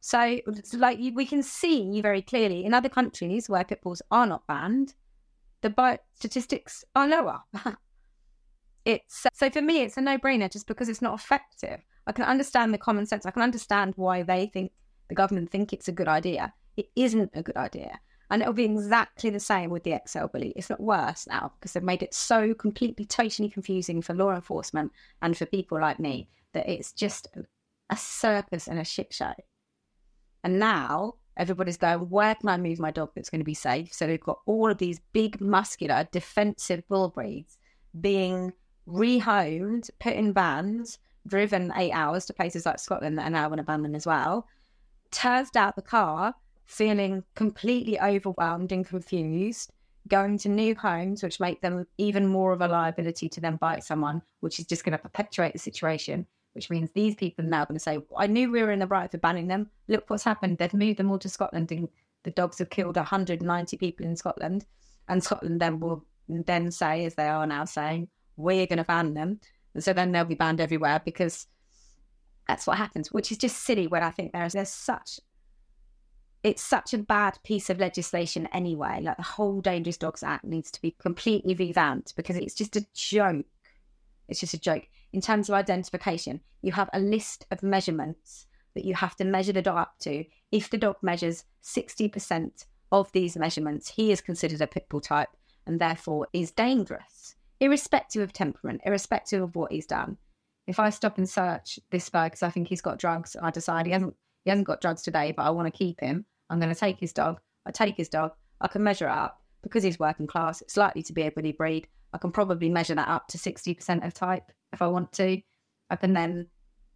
[0.00, 0.38] So,
[0.74, 4.94] like we can see very clearly in other countries where pit bulls are not banned,
[5.60, 7.40] the bite statistics are lower.
[8.84, 11.80] it's so for me, it's a no-brainer just because it's not effective.
[12.08, 13.26] I can understand the common sense.
[13.26, 14.72] I can understand why they think
[15.08, 16.54] the government think it's a good idea.
[16.76, 18.00] It isn't a good idea.
[18.30, 20.52] And it'll be exactly the same with the XL bully.
[20.56, 24.90] It's not worse now because they've made it so completely, totally confusing for law enforcement
[25.22, 27.28] and for people like me that it's just
[27.90, 29.32] a circus and a shit show.
[30.44, 33.92] And now everybody's going, where can I move my dog that's going to be safe?
[33.92, 37.58] So they've got all of these big, muscular, defensive bull breeds
[37.98, 38.52] being
[38.86, 43.82] rehomed, put in vans, driven eight hours to places like Scotland that are now ban
[43.82, 44.46] them as well.
[45.10, 46.34] Turns out the car
[46.66, 49.72] feeling completely overwhelmed and confused,
[50.06, 53.82] going to new homes, which make them even more of a liability to then bite
[53.82, 56.26] someone, which is just going to perpetuate the situation.
[56.52, 58.86] Which means these people are now going to say, I knew we were in the
[58.86, 59.70] right for banning them.
[59.86, 60.58] Look what's happened.
[60.58, 61.88] They've moved them all to Scotland and
[62.24, 64.66] the dogs have killed 190 people in Scotland.
[65.08, 69.14] And Scotland then will then say, as they are now saying, we're going to ban
[69.14, 69.40] them.
[69.80, 71.46] So then they'll be banned everywhere because
[72.46, 75.20] that's what happens, which is just silly when I think there's there's such
[76.44, 79.00] it's such a bad piece of legislation anyway.
[79.02, 82.86] Like the whole Dangerous Dogs Act needs to be completely revamped because it's just a
[82.94, 83.46] joke.
[84.28, 84.84] It's just a joke.
[85.12, 89.52] In terms of identification, you have a list of measurements that you have to measure
[89.52, 90.24] the dog up to.
[90.52, 95.30] If the dog measures 60% of these measurements, he is considered a pit bull type
[95.66, 100.16] and therefore is dangerous, irrespective of temperament, irrespective of what he's done.
[100.66, 103.86] If I stop and search this guy because I think he's got drugs I decide
[103.86, 106.24] he hasn't he hasn't got drugs today, but I want to keep him.
[106.50, 107.40] I'm going to take his dog.
[107.66, 108.32] I take his dog.
[108.60, 110.62] I can measure it up because he's working class.
[110.62, 111.88] It's likely to be a bully breed.
[112.12, 115.40] I can probably measure that up to 60% of type if I want to.
[115.90, 116.46] I can then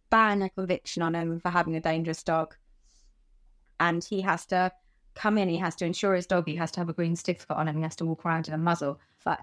[0.09, 2.55] ban a conviction on him for having a dangerous dog.
[3.79, 4.71] And he has to
[5.15, 7.57] come in, he has to insure his dog, he has to have a green certificate
[7.57, 8.99] on him, he has to walk around in a muzzle.
[9.23, 9.39] But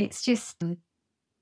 [0.00, 0.62] it's just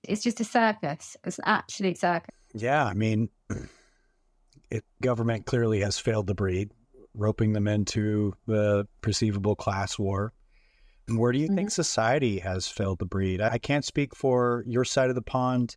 [0.04, 1.16] it's just a circus.
[1.24, 2.34] It's an absolute circus.
[2.54, 3.28] Yeah, I mean
[4.70, 6.70] it, government clearly has failed the breed,
[7.14, 10.32] roping them into the perceivable class war.
[11.08, 11.56] And where do you mm-hmm.
[11.56, 13.40] think society has failed the breed?
[13.40, 15.76] I can't speak for your side of the pond,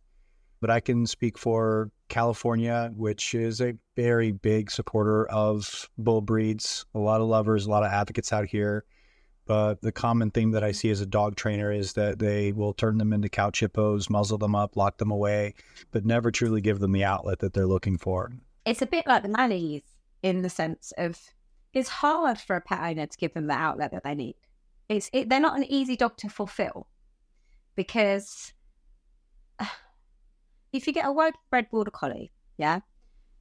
[0.60, 6.84] but I can speak for California, which is a very big supporter of bull breeds.
[6.94, 8.84] A lot of lovers, a lot of advocates out here.
[9.80, 12.98] The common theme that I see as a dog trainer is that they will turn
[12.98, 15.54] them into couch hippos, muzzle them up, lock them away,
[15.90, 18.32] but never truly give them the outlet that they're looking for
[18.64, 19.82] it's a bit like the Mannies
[20.22, 21.18] in the sense of
[21.72, 24.36] it's hard for a pet owner to give them the outlet that they need.
[24.88, 26.86] It's it, they're not an easy dog to fulfill
[27.74, 28.52] because
[29.58, 29.66] uh,
[30.72, 32.80] if you get a working bred border collie, yeah,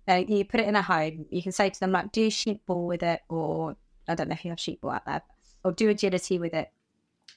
[0.08, 2.66] uh, you put it in a home, you can say to them like, do sheep
[2.66, 3.76] ball with it, or
[4.08, 5.22] I don't know if you have sheep ball out there,
[5.64, 6.72] or do agility with it.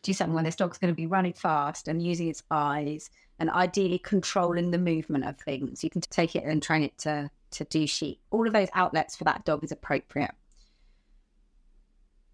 [0.02, 3.50] Do something where this dog's going to be running fast and using its eyes and
[3.50, 5.82] ideally controlling the movement of things.
[5.82, 8.20] You can take it and train it to to do sheep.
[8.30, 10.32] All of those outlets for that dog is appropriate.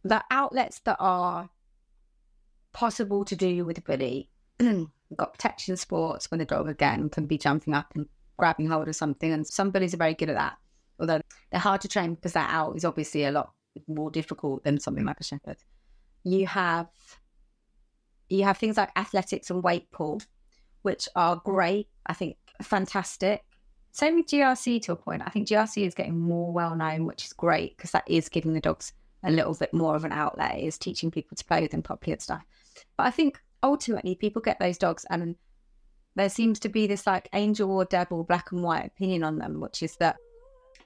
[0.02, 1.50] The outlets that are
[2.72, 4.30] possible to do with a bully,
[5.16, 8.06] got protection sports when the dog again can be jumping up and
[8.38, 10.56] grabbing hold of something, and some bullies are very good at that.
[10.98, 13.52] Although they're hard to train because that out is obviously a lot
[13.86, 15.58] more difficult than something like a shepherd.
[16.24, 16.88] You have
[18.28, 20.20] you have things like athletics and weight pull,
[20.82, 21.88] which are great.
[22.06, 23.44] I think fantastic.
[23.92, 25.22] Same with GRC to a point.
[25.26, 28.52] I think GRC is getting more well known, which is great because that is giving
[28.52, 28.92] the dogs
[29.24, 32.12] a little bit more of an outlet, is teaching people to play with them properly
[32.12, 32.42] and stuff.
[32.96, 35.36] But I think ultimately people get those dogs and
[36.16, 39.60] there seems to be this like angel or devil black and white opinion on them,
[39.60, 40.16] which is that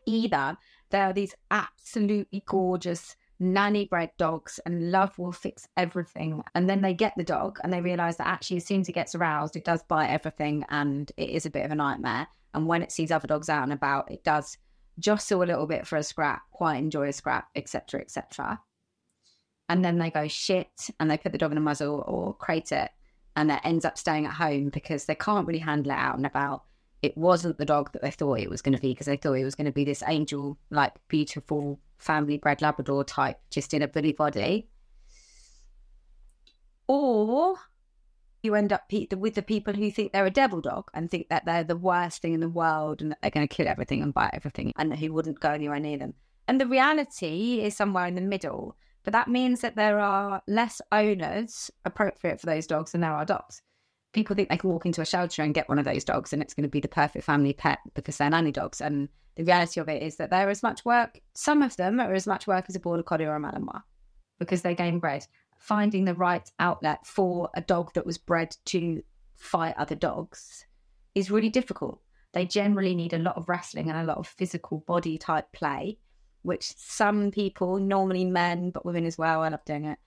[0.07, 0.57] either
[0.91, 3.17] they are these absolutely gorgeous,
[3.53, 6.43] nanny bred dogs and love will fix everything.
[6.55, 8.93] And then they get the dog and they realize that actually, as soon as it
[8.93, 12.27] gets aroused, it does bite everything and it is a bit of a nightmare.
[12.55, 14.57] And when it sees other dogs out and about, it does
[14.99, 18.61] jostle a little bit for a scrap, quite enjoy a scrap, etc., etc.
[19.69, 22.73] And then they go shit and they put the dog in a muzzle or crate
[22.73, 22.91] it
[23.37, 26.27] and it ends up staying at home because they can't really handle it out and
[26.27, 26.65] about.
[27.05, 29.35] It wasn't the dog that they thought it was going to be because they thought
[29.35, 33.83] it was going to be this angel, like beautiful family bred Labrador type, just in
[33.83, 34.71] a bully body.
[36.89, 37.57] Or
[38.43, 41.45] you end up with the people who think they're a devil dog and think that
[41.45, 44.15] they're the worst thing in the world and that they're going to kill everything and
[44.15, 46.15] bite everything and who wouldn't go anywhere near them.
[46.49, 48.79] And the reality is somewhere in the middle.
[49.03, 53.27] But that means that there are less owners appropriate for those dogs than there are
[53.27, 53.61] dogs.
[54.15, 56.41] People think they can walk into a shelter and get one of those dogs and
[56.41, 58.81] it's going to be the perfect family pet because they're nanny dogs.
[58.81, 62.15] And the reality of it is that they're as much work, some of them are
[62.15, 63.83] as much work as a border collie or a Malinois
[64.39, 65.27] because they're game bred.
[65.59, 69.03] Finding the right outlet for a dog that was bred to
[69.37, 70.65] fight other dogs
[71.15, 72.01] is really difficult.
[72.33, 75.99] They generally need a lot of wrestling and a lot of physical body type play
[76.45, 79.99] which some people, normally men, but women as well, I love doing it,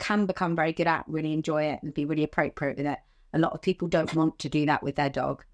[0.00, 2.98] can become very good at, really enjoy it and be really appropriate with it.
[3.36, 5.44] A lot of people don't want to do that with their dog.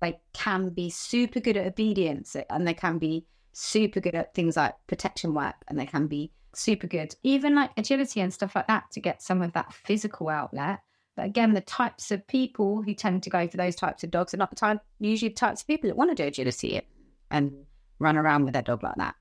[0.00, 4.56] They can be super good at obedience and they can be super good at things
[4.56, 8.66] like protection work and they can be super good, even like agility and stuff like
[8.66, 10.80] that to get some of that physical outlet.
[11.14, 14.34] But again, the types of people who tend to go for those types of dogs
[14.34, 16.82] are not the time usually the types of people that want to do agility
[17.30, 17.52] and
[18.00, 19.14] run around with their dog like that.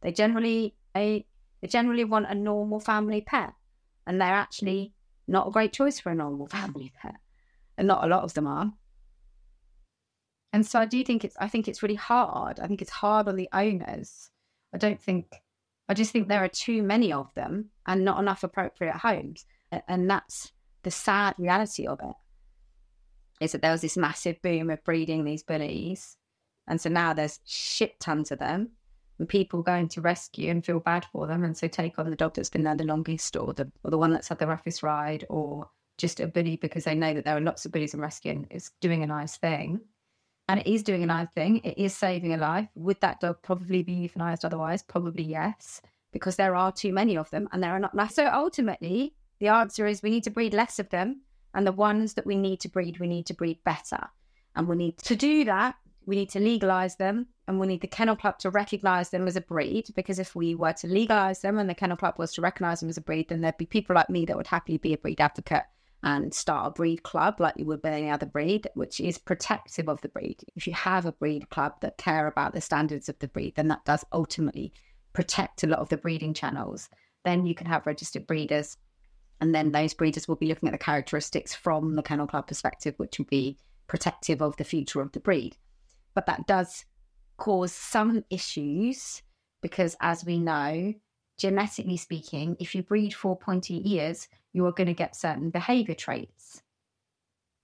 [0.00, 1.26] They generally they,
[1.60, 3.52] they generally want a normal family pet,
[4.08, 4.92] and they're actually
[5.28, 7.14] not a great choice for a normal family pet,
[7.78, 8.70] and not a lot of them are.
[10.52, 12.60] And so I do think it's I think it's really hard.
[12.60, 14.30] I think it's hard on the owners.
[14.74, 15.26] I don't think
[15.88, 19.46] I just think there are too many of them and not enough appropriate homes.
[19.86, 22.16] And that's the sad reality of it.
[23.40, 26.16] Is that there was this massive boom of breeding these bullies.
[26.66, 28.70] And so now there's shit tons of them
[29.18, 32.16] and people going to rescue and feel bad for them and so take on the
[32.16, 34.82] dog that's been there the longest or the or the one that's had the roughest
[34.82, 38.00] ride or just a bully because they know that there are lots of bullies in
[38.00, 39.80] rescue is doing a nice thing.
[40.48, 41.58] And it is doing a nice thing.
[41.58, 42.68] It is saving a life.
[42.74, 44.82] Would that dog probably be euthanized otherwise?
[44.82, 48.12] Probably yes, because there are too many of them and there are not.
[48.12, 51.20] So ultimately, the answer is we need to breed less of them.
[51.52, 54.08] And the ones that we need to breed, we need to breed better.
[54.56, 55.74] And we need to do that
[56.08, 59.36] we need to legalize them and we need the kennel club to recognize them as
[59.36, 62.40] a breed because if we were to legalize them and the kennel club was to
[62.40, 64.94] recognize them as a breed then there'd be people like me that would happily be
[64.94, 65.64] a breed advocate
[66.02, 69.88] and start a breed club like you would with any other breed which is protective
[69.88, 70.42] of the breed.
[70.54, 73.68] If you have a breed club that care about the standards of the breed then
[73.68, 74.72] that does ultimately
[75.12, 76.88] protect a lot of the breeding channels.
[77.24, 78.76] Then you can have registered breeders
[79.40, 82.94] and then those breeders will be looking at the characteristics from the kennel club perspective
[82.98, 83.58] which will be
[83.88, 85.56] protective of the future of the breed.
[86.14, 86.84] But that does
[87.36, 89.22] cause some issues
[89.62, 90.94] because, as we know,
[91.38, 95.94] genetically speaking, if you breed for pointy ears, you are going to get certain behavior
[95.94, 96.62] traits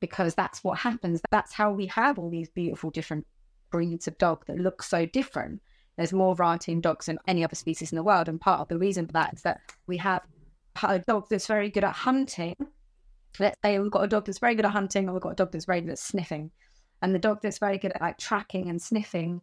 [0.01, 1.21] because that's what happens.
[1.33, 3.27] That's how we have all these beautiful different
[3.73, 5.61] breeds of dog that look so different.
[5.97, 8.29] There's more variety in dogs than any other species in the world.
[8.29, 10.23] And part of the reason for that is that we have
[10.85, 12.55] a dog that's very good at hunting.
[13.41, 15.35] Let's say we've got a dog that's very good at hunting, or we've got a
[15.35, 16.53] dog that's very good at sniffing
[17.03, 19.43] and the dog that's very good at like tracking and sniffing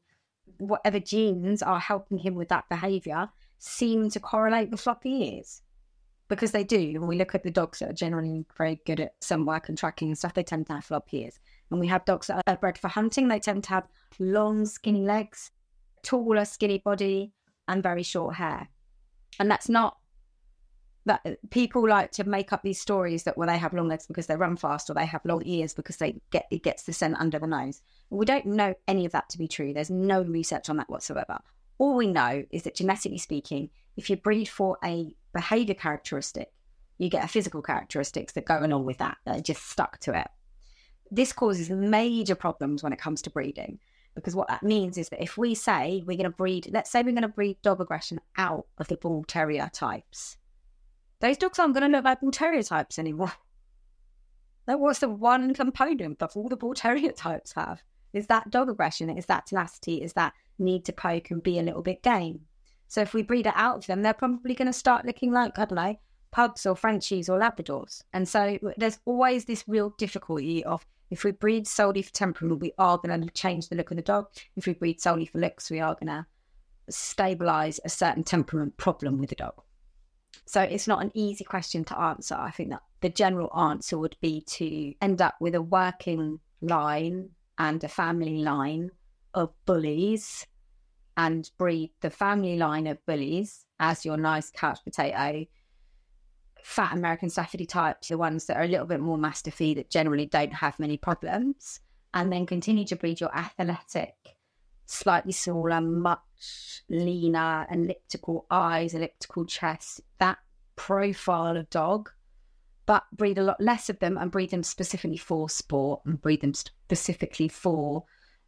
[0.58, 5.62] whatever genes are helping him with that behavior seem to correlate with floppy ears
[6.32, 6.94] because they do.
[6.94, 9.78] When we look at the dogs that are generally very good at some work and
[9.78, 11.42] tracking and stuff, they tend to have floppy ears.
[11.70, 15.04] And we have dogs that are bred for hunting, they tend to have long, skinny
[15.04, 15.52] legs,
[16.04, 17.34] taller, skinny body,
[17.68, 18.70] and very short hair.
[19.42, 19.98] And that's not
[21.04, 24.28] that people like to make up these stories that well they have long legs because
[24.28, 27.18] they run fast or they have long ears because they get it gets the scent
[27.20, 27.82] under the nose.
[28.10, 29.74] We don't know any of that to be true.
[29.74, 31.40] There's no research on that whatsoever.
[31.78, 36.52] All we know is that genetically speaking, if you breed for a behavior characteristic,
[36.98, 40.18] you get a physical characteristics that go along with that that are just stuck to
[40.18, 40.28] it.
[41.10, 43.80] This causes major problems when it comes to breeding
[44.16, 47.02] because what that means is that if we say we're going to breed, let's say
[47.02, 50.38] we're going to breed dog aggression out of the bull terrier types,
[51.20, 53.34] those dogs aren't going to look like bull terrier types anymore.
[54.68, 57.82] That was the one component that all the bull terrier types have.
[58.14, 59.10] Is that dog aggression?
[59.10, 60.04] Is that tenacity?
[60.04, 62.42] Is that need to poke and be a little bit game?
[62.92, 65.58] So if we breed it out of them, they're probably going to start looking like,
[65.58, 65.96] I don't know,
[66.32, 68.04] pugs or Frenchies or Labradors.
[68.12, 72.74] And so there's always this real difficulty of if we breed solely for temperament, we
[72.78, 74.26] are going to change the look of the dog.
[74.58, 76.26] If we breed solely for looks, we are going to
[76.90, 79.54] stabilize a certain temperament problem with the dog.
[80.46, 82.36] So it's not an easy question to answer.
[82.36, 87.30] I think that the general answer would be to end up with a working line
[87.58, 88.92] and a family line
[89.34, 90.46] of bullies
[91.18, 95.46] and breed the family line of bullies as your nice couch potato
[96.64, 100.26] fat American Staffordly types, the ones that are a little bit more mastiffy that generally
[100.26, 101.80] don't have many problems,
[102.14, 104.16] and then continue to breed your athletic,
[104.86, 110.38] slightly smaller, much leaner, elliptical eyes, elliptical chest, that
[110.76, 112.10] profile of dog,
[112.86, 116.42] but breed a lot less of them and breed them specifically for sport and breed
[116.42, 118.04] them specifically for.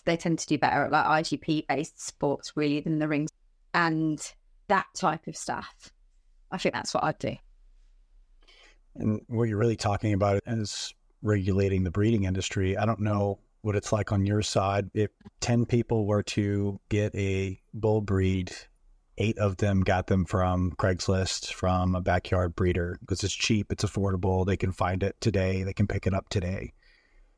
[0.06, 3.30] They tend to do better at like IGP based sports really than the rings
[3.74, 4.20] and
[4.68, 5.92] that type of stuff.
[6.52, 7.36] I think that's what I'd do.
[8.96, 12.78] And what you're really talking about is regulating the breeding industry.
[12.78, 14.90] I don't know what it's like on your side.
[14.94, 18.52] If 10 people were to get a bull breed,
[19.18, 23.84] eight of them got them from Craigslist, from a backyard breeder, because it's cheap, it's
[23.84, 26.74] affordable, they can find it today, they can pick it up today.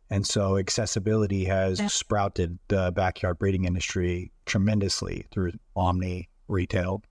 [0.09, 7.01] And so accessibility has sprouted the backyard breeding industry tremendously through Omni retail.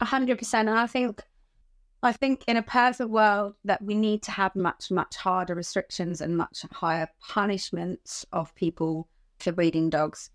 [0.00, 0.68] A hundred percent.
[0.68, 1.22] And I think
[2.02, 6.20] I think in a perfect world that we need to have much, much harder restrictions
[6.20, 10.30] and much higher punishments of people for breeding dogs.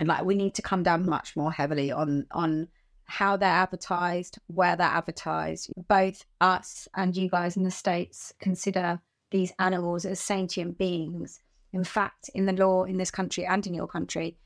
[0.00, 2.68] And like we need to come down much more heavily on on
[3.04, 5.70] how they're advertised, where they're advertised.
[5.88, 9.00] Both us and you guys in the States consider
[9.32, 11.40] these animals as sentient beings.
[11.72, 14.36] In fact, in the law in this country and in your country,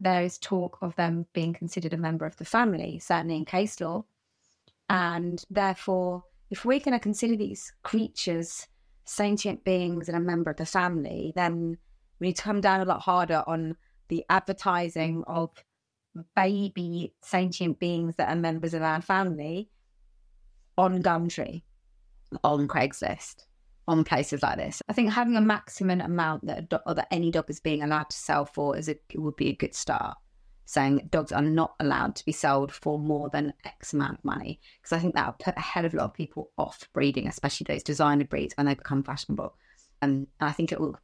[0.00, 3.80] there is talk of them being considered a member of the family, certainly in case
[3.80, 4.04] law.
[4.90, 8.66] And therefore, if we're going to consider these creatures
[9.04, 11.78] sentient beings and a member of the family, then
[12.18, 13.76] we need to come down a lot harder on
[14.08, 15.50] the advertising of
[16.36, 19.70] baby sentient beings that are members of our family
[20.76, 21.62] on Gumtree,
[22.44, 23.46] on Craigslist,
[23.92, 24.82] on places like this.
[24.88, 28.16] I think having a maximum amount that, do- that any dog is being allowed to
[28.16, 30.16] sell for is a, would be a good start
[30.64, 34.58] saying dogs are not allowed to be sold for more than X amount of money.
[34.80, 37.28] Because I think that will put a hell of a lot of people off breeding,
[37.28, 39.54] especially those designer breeds when they become fashionable.
[40.00, 40.96] Um, and I think it will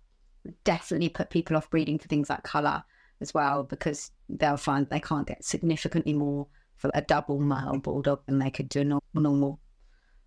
[0.64, 2.82] definitely put people off breeding for things like colour
[3.20, 8.20] as well, because they'll find they can't get significantly more for a double merle bulldog
[8.24, 9.61] than they could do a normal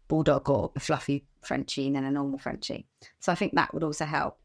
[0.07, 2.87] bulldog or a fluffy Frenchie then a normal Frenchie.
[3.19, 4.37] So I think that would also help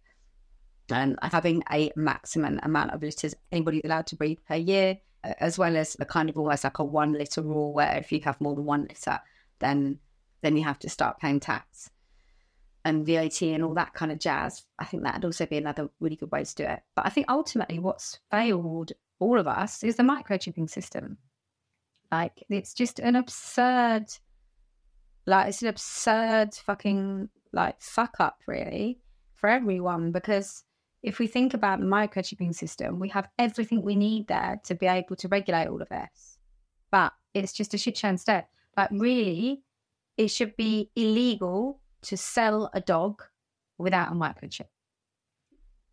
[0.90, 5.59] and having a maximum amount of litters anybody allowed to breed per year, uh, as
[5.59, 8.40] well as a kind of almost like a one litter rule where if you have
[8.40, 9.18] more than one litter,
[9.59, 9.99] then
[10.42, 11.90] then you have to start paying tax
[12.84, 14.64] and VAT and all that kind of jazz.
[14.78, 16.80] I think that'd also be another really good way to do it.
[16.94, 21.16] But I think ultimately what's failed all of us is the microchipping system.
[22.12, 24.05] Like it's just an absurd
[25.27, 29.01] like it's an absurd fucking like fuck up really
[29.35, 30.64] for everyone because
[31.03, 34.87] if we think about the microchipping system, we have everything we need there to be
[34.87, 36.39] able to regulate all of this.
[36.91, 38.47] But it's just a shit show instead.
[38.77, 39.62] Like, really,
[40.16, 43.22] it should be illegal to sell a dog
[43.79, 44.66] without a microchip.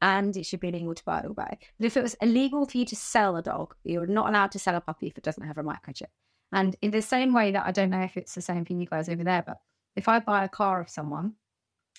[0.02, 2.86] And it should be illegal to buy it But if it was illegal for you
[2.86, 5.60] to sell a dog, you're not allowed to sell a puppy if it doesn't have
[5.60, 6.08] a microchip.
[6.54, 8.86] And in the same way that I don't know if it's the same for you
[8.86, 9.58] guys over there, but
[9.95, 11.34] if I buy a car of someone,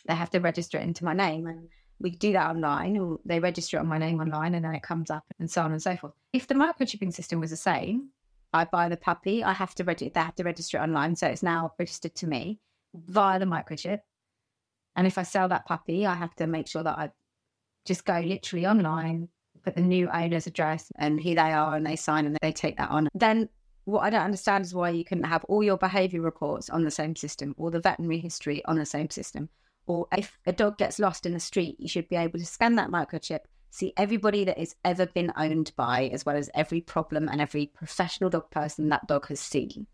[0.07, 1.47] they have to register it into my name.
[1.47, 4.75] And we do that online or they register it on my name online and then
[4.75, 6.13] it comes up and so on and so forth.
[6.33, 8.11] If the microchipping system was the same,
[8.53, 11.17] I buy the puppy, I have to register, they have to register it online.
[11.17, 12.61] So it's now registered to me
[12.95, 14.01] via the microchip.
[14.95, 17.11] And if I sell that puppy, I have to make sure that I
[17.85, 19.29] just go literally online,
[19.65, 22.77] put the new owner's address and who they are and they sign and they take
[22.77, 23.09] that on.
[23.15, 23.49] Then
[23.85, 26.91] what I don't understand is why you couldn't have all your behavior reports on the
[26.91, 29.49] same system or the veterinary history on the same system
[29.87, 32.77] or if a dog gets lost in the street, you should be able to scan
[32.77, 37.29] that microchip, see everybody that has ever been owned by, as well as every problem
[37.29, 39.87] and every professional dog person that dog has seen.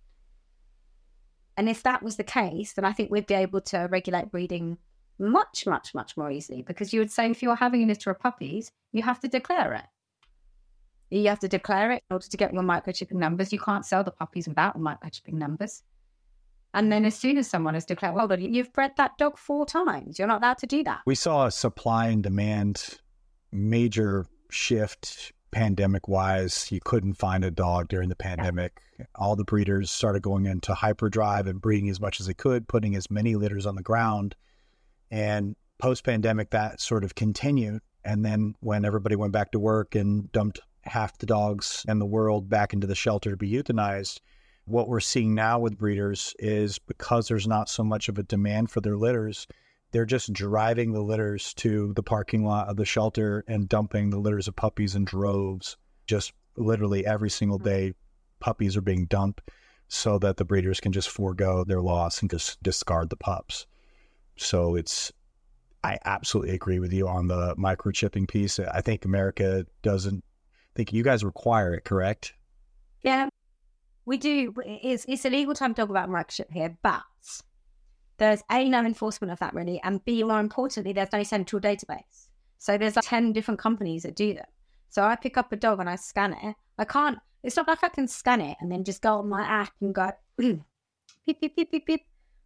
[1.57, 4.79] And if that was the case, then I think we'd be able to regulate breeding
[5.19, 8.21] much, much, much more easily because you would say if you're having a litter of
[8.21, 9.85] puppies, you have to declare it.
[11.11, 13.53] You have to declare it in order to get your microchipping numbers.
[13.53, 15.83] You can't sell the puppies without microchipping numbers.
[16.73, 20.19] And then as soon as someone has declared, well, you've bred that dog four times,
[20.19, 21.01] you're not allowed to do that.
[21.05, 23.01] We saw a supply and demand
[23.51, 26.71] major shift pandemic wise.
[26.71, 28.81] You couldn't find a dog during the pandemic.
[28.99, 29.07] Yeah.
[29.17, 32.95] All the breeders started going into hyperdrive and breeding as much as they could, putting
[32.95, 34.37] as many litters on the ground.
[35.11, 37.81] And post pandemic, that sort of continued.
[38.05, 42.07] And then when everybody went back to work and dumped half the dogs in the
[42.07, 44.21] world back into the shelter to be euthanized,
[44.65, 48.71] what we're seeing now with breeders is because there's not so much of a demand
[48.71, 49.47] for their litters,
[49.93, 54.19] they're just driving the litters to the parking lot of the shelter and dumping the
[54.21, 55.77] litters of puppies in droves.
[56.07, 57.65] Just literally every single Mm.
[57.65, 57.95] day,
[58.39, 59.43] puppies are being dumped
[59.89, 63.67] so that the breeders can just forego their loss and just discard the pups.
[64.37, 65.13] So it's,
[65.83, 68.61] I absolutely agree with you on the microchipping piece.
[68.61, 70.23] I think America doesn't
[70.75, 72.35] think you guys require it, correct?
[73.03, 73.29] Yeah,
[74.05, 74.55] we do.
[74.65, 77.03] It's, it's illegal to have a dog without here, but
[78.19, 82.29] there's A, no enforcement of that really, and B, more importantly, there's no central database.
[82.59, 84.45] So there's like 10 different companies that do them.
[84.91, 86.57] So I pick up a dog and I scan it.
[86.79, 89.43] I can't, it's not like I can scan it and then just go on my
[89.43, 90.11] app and go,
[90.41, 90.65] "Mm,
[91.27, 92.03] beep, beep, beep, beep, beep.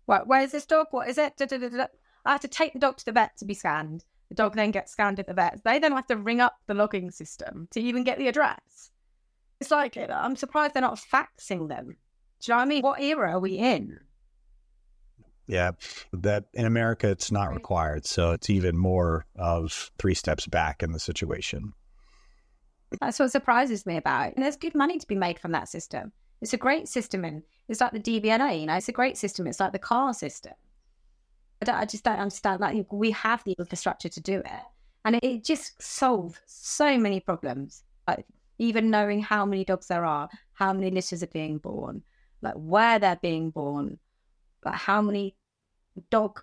[0.06, 0.88] Right, where is this dog?
[0.90, 1.36] What is it?
[1.36, 1.86] Da, da, da.
[2.24, 4.04] I have to take the dog to the vet to be scanned.
[4.28, 5.60] The dog then gets scanned at the vet.
[5.64, 8.90] They then have to ring up the logging system to even get the address.
[9.60, 11.96] It's like, I'm surprised they're not faxing them.
[12.40, 12.82] Do you know what I mean?
[12.82, 13.98] What era are we in?
[15.46, 15.72] Yeah,
[16.12, 20.92] that in America it's not required, so it's even more of three steps back in
[20.92, 21.74] the situation.
[23.00, 24.34] That's what surprises me about it.
[24.36, 26.12] And there's good money to be made from that system.
[26.40, 28.60] It's a great system, and it's like the DVLA.
[28.60, 29.46] You know, it's a great system.
[29.46, 30.54] It's like the car system.
[31.62, 32.60] I, I just don't understand.
[32.60, 34.62] Like we have the infrastructure to do it,
[35.04, 37.84] and it, just solves so many problems.
[38.06, 38.26] Like
[38.58, 42.02] even knowing how many dogs there are, how many litters are being born,
[42.42, 43.98] like where they're being born,
[44.64, 45.36] like how many
[46.10, 46.42] dog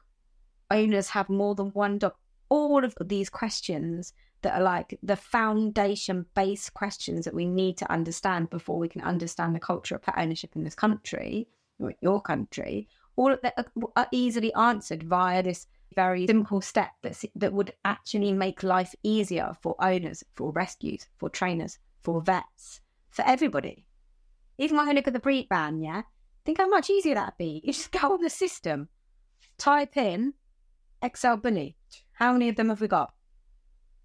[0.70, 2.14] owners have more than one dog.
[2.50, 7.92] All of these questions that are like the foundation based questions that we need to
[7.92, 11.48] understand before we can understand the culture of pet ownership in this country,
[11.80, 16.92] or your country, all of that are- are easily answered via this very simple step
[17.02, 22.82] that, that would actually make life easier for owners, for rescues, for trainers, for vets,
[23.10, 23.86] for everybody.
[24.58, 26.04] Even when I look at the breed ban, yeah,
[26.46, 27.62] think how much easier that'd be.
[27.64, 28.90] You just go on the system,
[29.58, 30.34] type in
[31.04, 31.76] XL Bully.
[32.14, 33.14] How many of them have we got?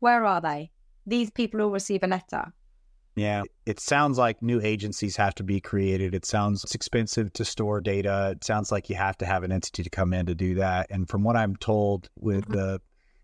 [0.01, 0.73] Where are they?
[1.07, 2.53] These people will receive a letter.
[3.17, 6.15] Yeah, it sounds like new agencies have to be created.
[6.15, 8.33] It sounds it's expensive to store data.
[8.33, 10.89] It sounds like you have to have an entity to come in to do that.
[10.91, 12.53] And from what I'm told, with Mhm.
[12.53, 12.81] the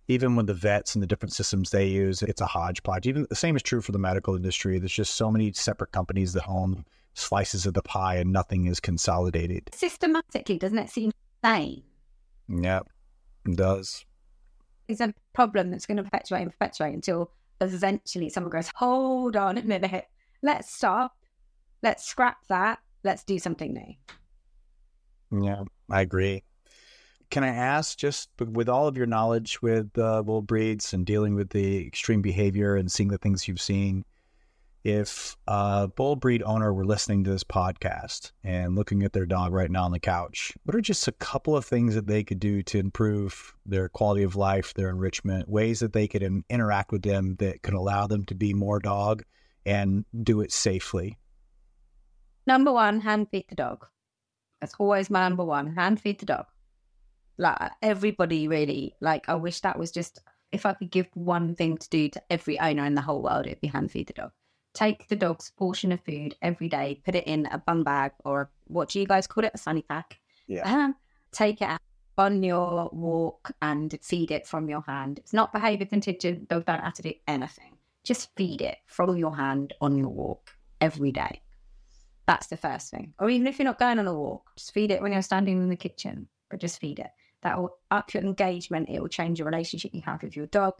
[0.08, 3.06] even with the vets and the different systems they use, it's a hodgepodge.
[3.06, 4.78] Even the same is true for the medical industry.
[4.78, 6.84] There's just so many separate companies that own
[7.14, 9.70] slices of the pie, and nothing is consolidated.
[9.74, 11.12] Systematically, doesn't it seem
[11.42, 11.82] insane?
[12.48, 12.88] Yep,
[13.46, 14.04] it does.
[14.88, 17.30] It's a problem that's going to perpetuate and perpetuate until
[17.70, 20.06] eventually someone goes, hold on a minute,
[20.42, 21.16] let's stop,
[21.82, 25.42] let's scrap that, let's do something new.
[25.44, 26.42] Yeah, I agree.
[27.30, 31.34] Can I ask, just with all of your knowledge with uh, bull breeds and dealing
[31.34, 34.04] with the extreme behavior and seeing the things you've seen,
[34.84, 39.52] if a bull breed owner were listening to this podcast and looking at their dog
[39.52, 42.40] right now on the couch, what are just a couple of things that they could
[42.40, 46.90] do to improve their quality of life, their enrichment, ways that they could in- interact
[46.90, 49.22] with them that could allow them to be more dog
[49.64, 51.16] and do it safely?
[52.46, 53.86] Number one, hand feed the dog.
[54.60, 55.74] That's always my number one.
[55.74, 56.46] Hand feed the dog.
[57.38, 60.20] Like everybody really, like I wish that was just
[60.50, 63.46] if I could give one thing to do to every owner in the whole world,
[63.46, 64.32] it'd be hand feed the dog.
[64.74, 68.50] Take the dog's portion of food every day, put it in a bun bag or
[68.68, 69.52] what do you guys call it?
[69.54, 70.18] A sunny pack.
[70.46, 70.62] Yeah.
[70.70, 70.96] Um,
[71.30, 71.80] take it out
[72.18, 75.18] on your walk and feed it from your hand.
[75.18, 76.48] It's not behavior contingent.
[76.48, 77.76] Dog don't have to do anything.
[78.04, 81.40] Just feed it from your hand on your walk every day.
[82.26, 83.14] That's the first thing.
[83.18, 85.60] Or even if you're not going on a walk, just feed it when you're standing
[85.60, 87.10] in the kitchen, but just feed it.
[87.42, 88.88] That will up your engagement.
[88.88, 90.74] It will change your relationship you have with your dog.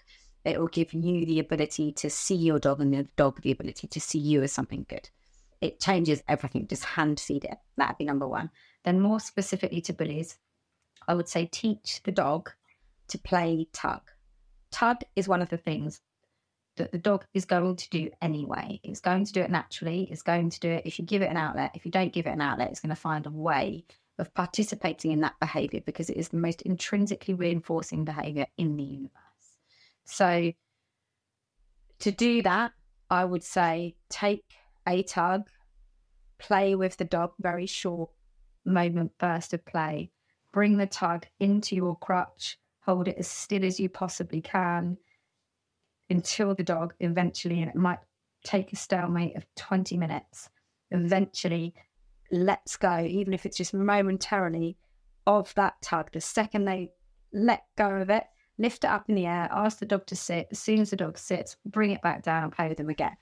[0.45, 3.87] It will give you the ability to see your dog and the dog the ability
[3.87, 5.09] to see you as something good.
[5.61, 6.67] It changes everything.
[6.67, 7.59] Just hand feed it.
[7.77, 8.51] That'd be number one.
[8.85, 10.37] Then, more specifically to bullies,
[11.07, 12.51] I would say teach the dog
[13.09, 14.03] to play tug.
[14.73, 16.01] Tug is one of the things
[16.77, 18.81] that the dog is going to do anyway.
[18.83, 20.09] It's going to do it naturally.
[20.11, 21.73] It's going to do it if you give it an outlet.
[21.75, 23.85] If you don't give it an outlet, it's going to find a way
[24.19, 28.83] of participating in that behavior because it is the most intrinsically reinforcing behavior in the
[28.83, 29.13] universe.
[30.05, 30.53] So,
[32.01, 32.73] to do that,
[33.11, 34.45] I would say take
[34.87, 35.49] a tug,
[36.39, 38.11] play with the dog, very short
[38.65, 40.11] moment burst of play,
[40.53, 44.97] bring the tug into your crutch, hold it as still as you possibly can
[46.11, 47.99] until the dog eventually, and it might
[48.45, 50.51] take a stalemate of 20 minutes,
[50.91, 51.75] eventually
[52.31, 54.77] lets go, even if it's just momentarily,
[55.27, 56.11] of that tug.
[56.13, 56.91] The second they
[57.33, 58.25] let go of it,
[58.59, 60.49] lift it up in the air, ask the dog to sit.
[60.51, 63.17] As soon as the dog sits, bring it back down play with them again.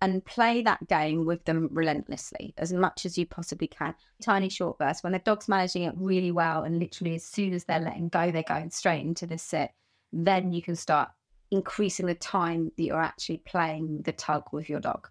[0.00, 3.94] and play that game with them relentlessly as much as you possibly can.
[4.22, 7.64] Tiny short bursts when the dog's managing it really well, and literally as soon as
[7.64, 9.72] they're letting go, they're going straight into the sit.
[10.12, 11.10] Then you can start
[11.50, 15.08] increasing the time that you're actually playing the tug with your dog.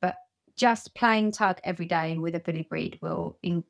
[0.00, 0.16] But
[0.56, 3.64] just playing tug every day with a bully breed will in-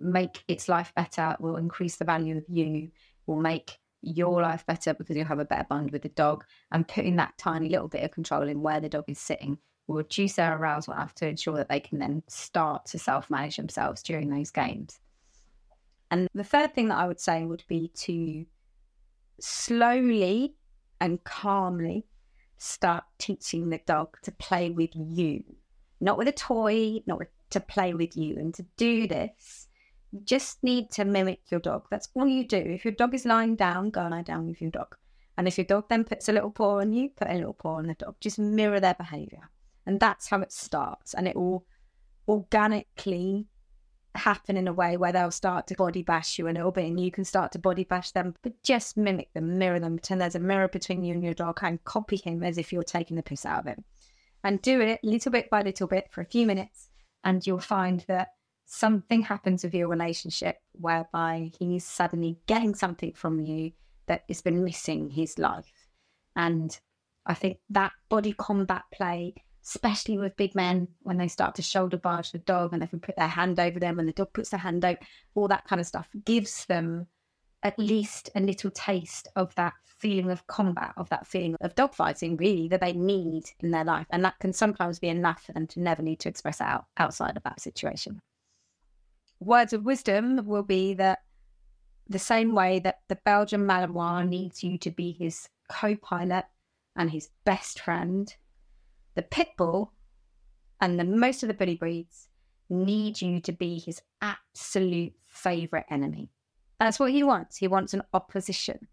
[0.00, 2.90] make its life better, will increase the value of you,
[3.26, 6.44] will make your life better because you'll have a better bond with the dog.
[6.72, 9.96] And putting that tiny little bit of control in where the dog is sitting will
[9.96, 14.02] reduce their arousal enough to ensure that they can then start to self manage themselves
[14.02, 14.98] during those games.
[16.10, 18.46] And the third thing that I would say would be to
[19.40, 20.54] slowly
[21.00, 22.06] and calmly
[22.58, 25.44] start teaching the dog to play with you,
[26.00, 28.36] not with a toy, not with, to play with you.
[28.36, 29.65] And to do this,
[30.24, 31.86] just need to mimic your dog.
[31.90, 32.58] That's all you do.
[32.58, 34.96] If your dog is lying down, go and lie down with your dog.
[35.38, 37.76] And if your dog then puts a little paw on you, put a little paw
[37.76, 38.16] on the dog.
[38.20, 39.50] Just mirror their behavior.
[39.84, 41.14] And that's how it starts.
[41.14, 41.66] And it will
[42.28, 43.46] organically
[44.16, 46.98] happen in a way where they'll start to body bash you a little bit and
[46.98, 50.34] you can start to body bash them, but just mimic them, mirror them, pretend there's
[50.34, 53.22] a mirror between you and your dog and copy him as if you're taking the
[53.22, 53.84] piss out of him.
[54.42, 56.88] And do it little bit by little bit for a few minutes,
[57.24, 58.28] and you'll find that
[58.66, 63.72] something happens with your relationship whereby he's suddenly getting something from you
[64.06, 65.88] that has been missing his life.
[66.34, 66.78] And
[67.24, 69.34] I think that body combat play
[69.66, 73.00] especially with big men when they start to shoulder barge the dog and they can
[73.00, 74.98] put their hand over them and the dog puts their hand out,
[75.34, 77.06] all that kind of stuff gives them
[77.62, 82.38] at least a little taste of that feeling of combat, of that feeling of dogfighting,
[82.38, 84.06] really, that they need in their life.
[84.10, 87.36] And that can sometimes be enough for them to never need to express out outside
[87.36, 88.20] of that situation.
[89.40, 91.20] Words of wisdom will be that
[92.08, 96.44] the same way that the Belgian Malinois needs you to be his co pilot
[96.96, 98.34] and his best friend
[99.16, 99.92] the pit bull
[100.80, 102.28] and the most of the bully breeds
[102.68, 106.30] need you to be his absolute favorite enemy.
[106.78, 107.56] That's what he wants.
[107.56, 108.86] He wants an opposition.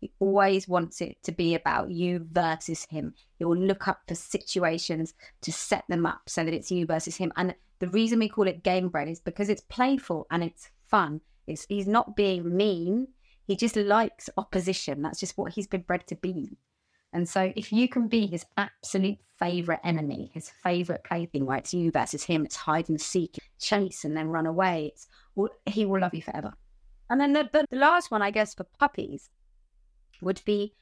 [0.00, 3.14] He always wants it to be about you versus him.
[3.38, 7.16] He will look up for situations to set them up so that it's you versus
[7.16, 7.32] him.
[7.36, 11.20] And the reason we call it game bred is because it's playful and it's fun.
[11.46, 13.08] It's, he's not being mean.
[13.46, 15.02] He just likes opposition.
[15.02, 16.56] That's just what he's been bred to be.
[17.12, 21.74] And so if you can be his absolute favorite enemy, his favorite plaything, where it's
[21.74, 25.08] you versus him, it's hide and seek, chase and then run away, it's,
[25.66, 26.52] he will love you forever.
[27.08, 29.30] And then the, the, the last one, I guess, for puppies
[30.20, 30.74] would be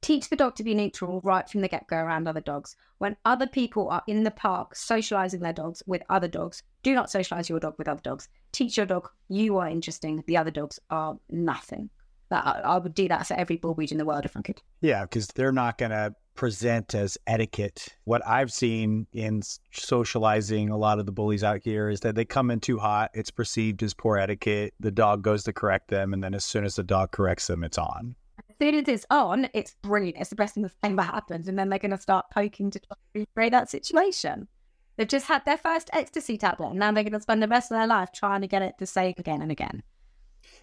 [0.00, 2.76] teach the dog to be neutral right from the get go around other dogs.
[2.98, 7.10] When other people are in the park socializing their dogs with other dogs, do not
[7.10, 8.28] socialize your dog with other dogs.
[8.52, 11.90] Teach your dog you are interesting, the other dogs are nothing
[12.30, 14.62] that I, would do that for every bull breed in the world if I could.
[14.80, 17.88] Yeah, because they're not going to present as etiquette.
[18.04, 19.42] What I've seen in
[19.72, 23.10] socializing a lot of the bullies out here is that they come in too hot.
[23.14, 24.74] It's perceived as poor etiquette.
[24.80, 27.64] The dog goes to correct them, and then as soon as the dog corrects them,
[27.64, 28.14] it's on.
[28.60, 30.18] Soon as it's on, it's brilliant.
[30.18, 32.80] It's the best thing that's ever happened, and then they're going to start poking to
[33.14, 34.48] recreate that situation.
[34.96, 37.70] They've just had their first ecstasy tablet, and now they're going to spend the rest
[37.70, 39.82] of their life trying to get it to say again and again.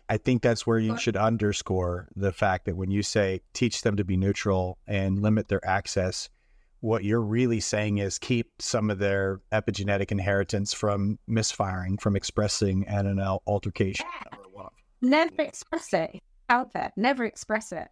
[0.09, 3.97] I think that's where you should underscore the fact that when you say teach them
[3.97, 6.29] to be neutral and limit their access,
[6.81, 12.83] what you're really saying is keep some of their epigenetic inheritance from misfiring, from expressing
[12.83, 14.05] in an altercation.
[14.23, 14.37] Yeah.
[15.01, 16.91] Never express it out there.
[16.95, 17.87] Never express it.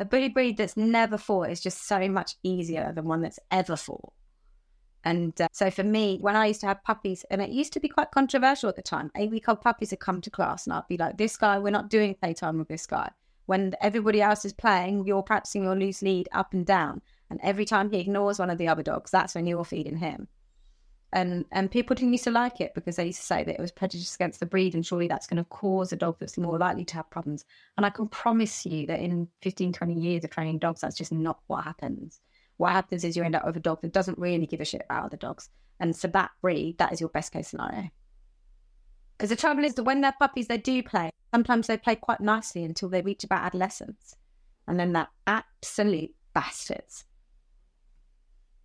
[0.00, 3.76] A bully breed that's never fought is just so much easier than one that's ever
[3.76, 4.12] fought.
[5.04, 7.80] And uh, so for me, when I used to have puppies, and it used to
[7.80, 10.74] be quite controversial at the time, a week old puppies would come to class and
[10.74, 13.10] I'd be like, this guy, we're not doing playtime with this guy.
[13.46, 17.00] When everybody else is playing, you're practicing your loose lead up and down.
[17.30, 20.28] And every time he ignores one of the other dogs, that's when you're feeding him.
[21.12, 23.60] And and people didn't used to like it because they used to say that it
[23.60, 26.58] was prejudice against the breed and surely that's going to cause a dog that's more
[26.58, 27.46] likely to have problems.
[27.76, 31.12] And I can promise you that in 15, 20 years of training dogs, that's just
[31.12, 32.20] not what happens
[32.58, 34.82] what happens is you end up with a dog that doesn't really give a shit
[34.84, 35.48] about other dogs.
[35.80, 37.88] And so that breed, that is your best case scenario.
[39.16, 41.10] Because the trouble is that when they're puppies, they do play.
[41.32, 44.16] Sometimes they play quite nicely until they reach about adolescence.
[44.66, 47.04] And then they're absolute bastards.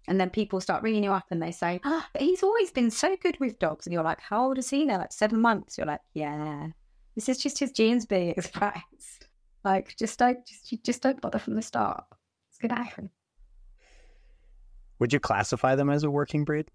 [0.08, 2.92] And then people start ringing you up and they say, ah, but he's always been
[2.92, 3.86] so good with dogs.
[3.86, 4.98] And you're like, how old is he now?
[4.98, 5.78] Like seven months.
[5.78, 6.68] You're like, yeah,
[7.16, 9.28] this is just his genes being expressed.
[9.64, 12.04] Like, just don't, just, just don't bother from the start.
[12.50, 13.10] It's going to happen.
[15.00, 16.70] Would you classify them as a working breed?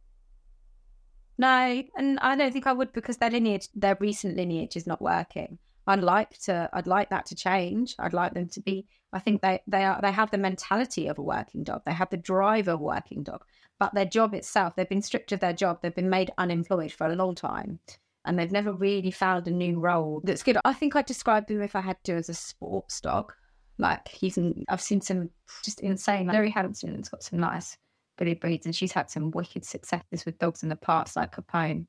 [1.38, 5.00] No, and I don't think I would because their lineage, their recent lineage is not
[5.00, 5.58] working.
[5.86, 7.94] I'd like to I'd like that to change.
[7.98, 11.18] I'd like them to be I think they they are they have the mentality of
[11.18, 11.82] a working dog.
[11.86, 13.44] They have the drive of a working dog.
[13.78, 15.78] But their job itself, they've been stripped of their job.
[15.80, 17.78] They've been made unemployed for a long time.
[18.24, 20.58] And they've never really found a new role that's good.
[20.64, 23.32] I think I'd describe them if I had to as a sports dog.
[23.78, 24.38] Like he's
[24.68, 25.30] I've seen some
[25.64, 26.26] just insane.
[26.26, 27.78] Like Larry Hampton's got some nice
[28.18, 31.86] bully breeds, and she's had some wicked successes with dogs in the past, like Capone.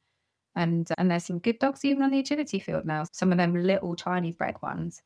[0.56, 3.06] And and there's some good dogs even on the agility field now.
[3.12, 5.02] Some of them little tiny bred ones.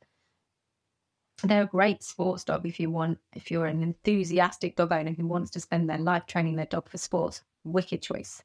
[1.41, 5.27] They're a great sports dog if you want, if you're an enthusiastic dog owner who
[5.27, 7.43] wants to spend their life training their dog for sports.
[7.63, 8.43] Wicked choice.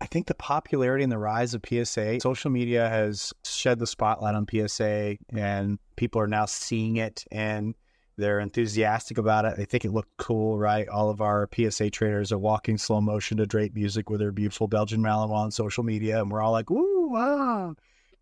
[0.00, 4.36] I think the popularity and the rise of PSA, social media has shed the spotlight
[4.36, 7.74] on PSA, and people are now seeing it and
[8.18, 9.56] they're enthusiastic about it.
[9.56, 10.88] They think it looked cool, right?
[10.88, 14.66] All of our PSA trainers are walking slow motion to Drape music with their beautiful
[14.66, 17.76] Belgian Malinois on social media, and we're all like, "Ooh, wow!"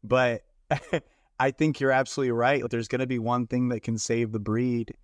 [0.05, 0.43] But
[1.39, 2.63] I think you're absolutely right.
[2.69, 4.95] There's going to be one thing that can save the breed.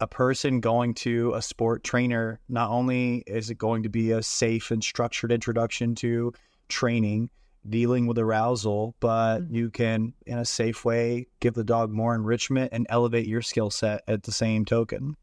[0.00, 4.22] A person going to a sport trainer, not only is it going to be a
[4.22, 6.32] safe and structured introduction to
[6.68, 7.30] training,
[7.68, 9.54] dealing with arousal, but mm-hmm.
[9.54, 13.70] you can, in a safe way, give the dog more enrichment and elevate your skill
[13.70, 15.16] set at the same token.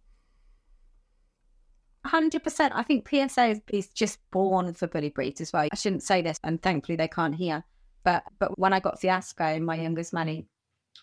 [2.05, 2.71] 100%.
[2.73, 5.67] I think PSA is, is just born for bully breeds as well.
[5.71, 7.63] I shouldn't say this, and thankfully they can't hear.
[8.03, 10.47] But but when I got Fiasco, my youngest Manny,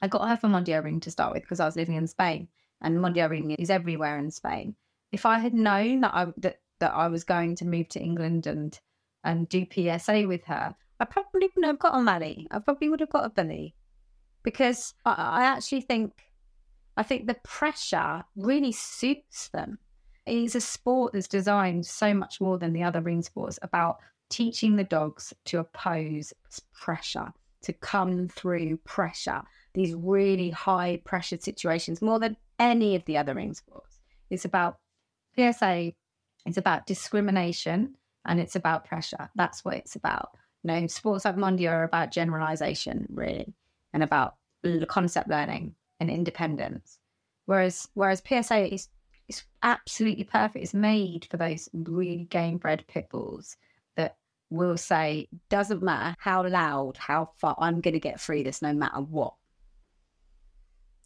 [0.03, 2.49] I got her from Mondial Ring to start with because I was living in Spain,
[2.81, 4.75] and Mondial Ring is everywhere in Spain.
[5.13, 8.47] If I had known that I that, that I was going to move to England
[8.47, 8.79] and
[9.25, 12.47] and do PSA with her, I probably wouldn't have got a Manny.
[12.51, 13.75] I probably would have got a bully,
[14.43, 16.13] because I, I actually think
[16.97, 19.79] I think the pressure really suits them.
[20.27, 23.97] It's a sport that's designed so much more than the other ring sports about
[24.31, 26.33] teaching the dogs to oppose
[26.72, 29.43] pressure, to come through pressure,
[29.74, 34.01] these really high pressure situations, more than any of the other ring sports.
[34.31, 34.78] It's about
[35.37, 35.93] PSA,
[36.47, 39.28] it's about discrimination and it's about pressure.
[39.35, 40.31] That's what it's about.
[40.62, 43.53] You know, sports like Mondial are about generalization, really,
[43.93, 44.37] and about
[44.89, 46.99] concept learning and independence.
[47.47, 48.89] Whereas whereas PSA is
[49.28, 50.62] is absolutely perfect.
[50.62, 53.57] It's made for those really game bred pit bulls
[54.51, 58.73] will say, doesn't matter how loud, how far, I'm going to get through this no
[58.73, 59.35] matter what.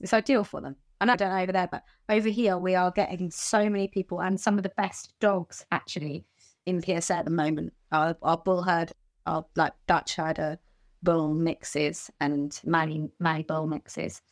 [0.01, 0.77] It's ideal for them.
[1.01, 4.21] And I don't know over there, but over here we are getting so many people
[4.21, 6.25] and some of the best dogs actually
[6.67, 7.75] in PSA at the moment.
[7.93, 8.93] Our, our bull herd,
[9.27, 10.59] our like Dutch herder
[11.03, 14.23] bull mixes and Mali, Mali bull mixes,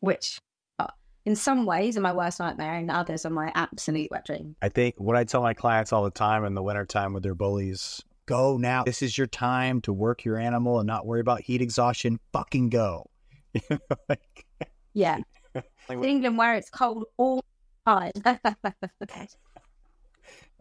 [0.00, 0.40] which
[0.78, 0.88] uh,
[1.24, 4.56] in some ways are my worst nightmare and others are my absolute wet dream.
[4.60, 7.34] I think what I tell my clients all the time in the wintertime with their
[7.34, 8.84] bullies Go now.
[8.84, 12.20] This is your time to work your animal and not worry about heat exhaustion.
[12.32, 13.10] Fucking go.
[14.08, 14.46] like,
[14.94, 15.18] yeah.
[15.88, 17.42] Like, England where it's cold all
[17.84, 18.12] the time.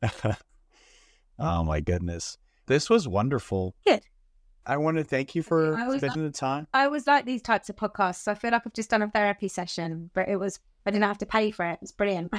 [1.38, 2.40] oh my goodness.
[2.66, 3.76] This was wonderful.
[3.86, 4.02] Good.
[4.66, 6.66] I want to thank you for spending like, the time.
[6.74, 8.28] I always like these types of podcasts.
[8.28, 11.20] I feel like I've just done a therapy session, but it was I didn't have
[11.20, 11.78] to pay for it.
[11.84, 12.34] It's brilliant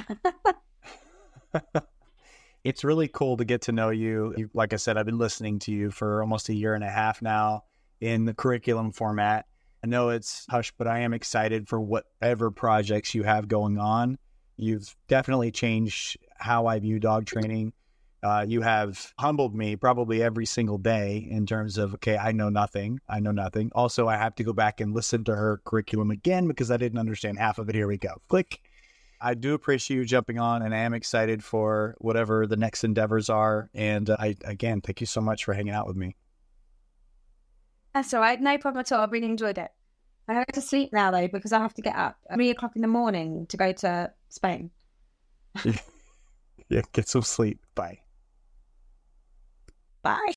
[2.63, 4.49] it's really cool to get to know you.
[4.53, 7.21] Like I said, I've been listening to you for almost a year and a half
[7.21, 7.63] now
[7.99, 9.45] in the curriculum format.
[9.83, 14.17] I know it's hush, but I am excited for whatever projects you have going on.
[14.57, 17.73] You've definitely changed how I view dog training.
[18.21, 22.49] Uh, you have humbled me probably every single day in terms of, okay, I know
[22.49, 22.99] nothing.
[23.09, 23.71] I know nothing.
[23.73, 26.99] Also, I have to go back and listen to her curriculum again because I didn't
[26.99, 27.73] understand half of it.
[27.73, 28.21] Here we go.
[28.27, 28.61] Click.
[29.21, 33.29] I do appreciate you jumping on, and I am excited for whatever the next endeavors
[33.29, 33.69] are.
[33.73, 36.15] And uh, I again, thank you so much for hanging out with me.
[37.93, 39.01] That's all right, no problem at all.
[39.01, 39.71] I really enjoyed it.
[40.27, 42.75] I have to sleep now though because I have to get up at three o'clock
[42.75, 44.71] in the morning to go to Spain.
[46.69, 47.59] yeah, get some sleep.
[47.75, 47.99] Bye.
[50.03, 50.27] Bye.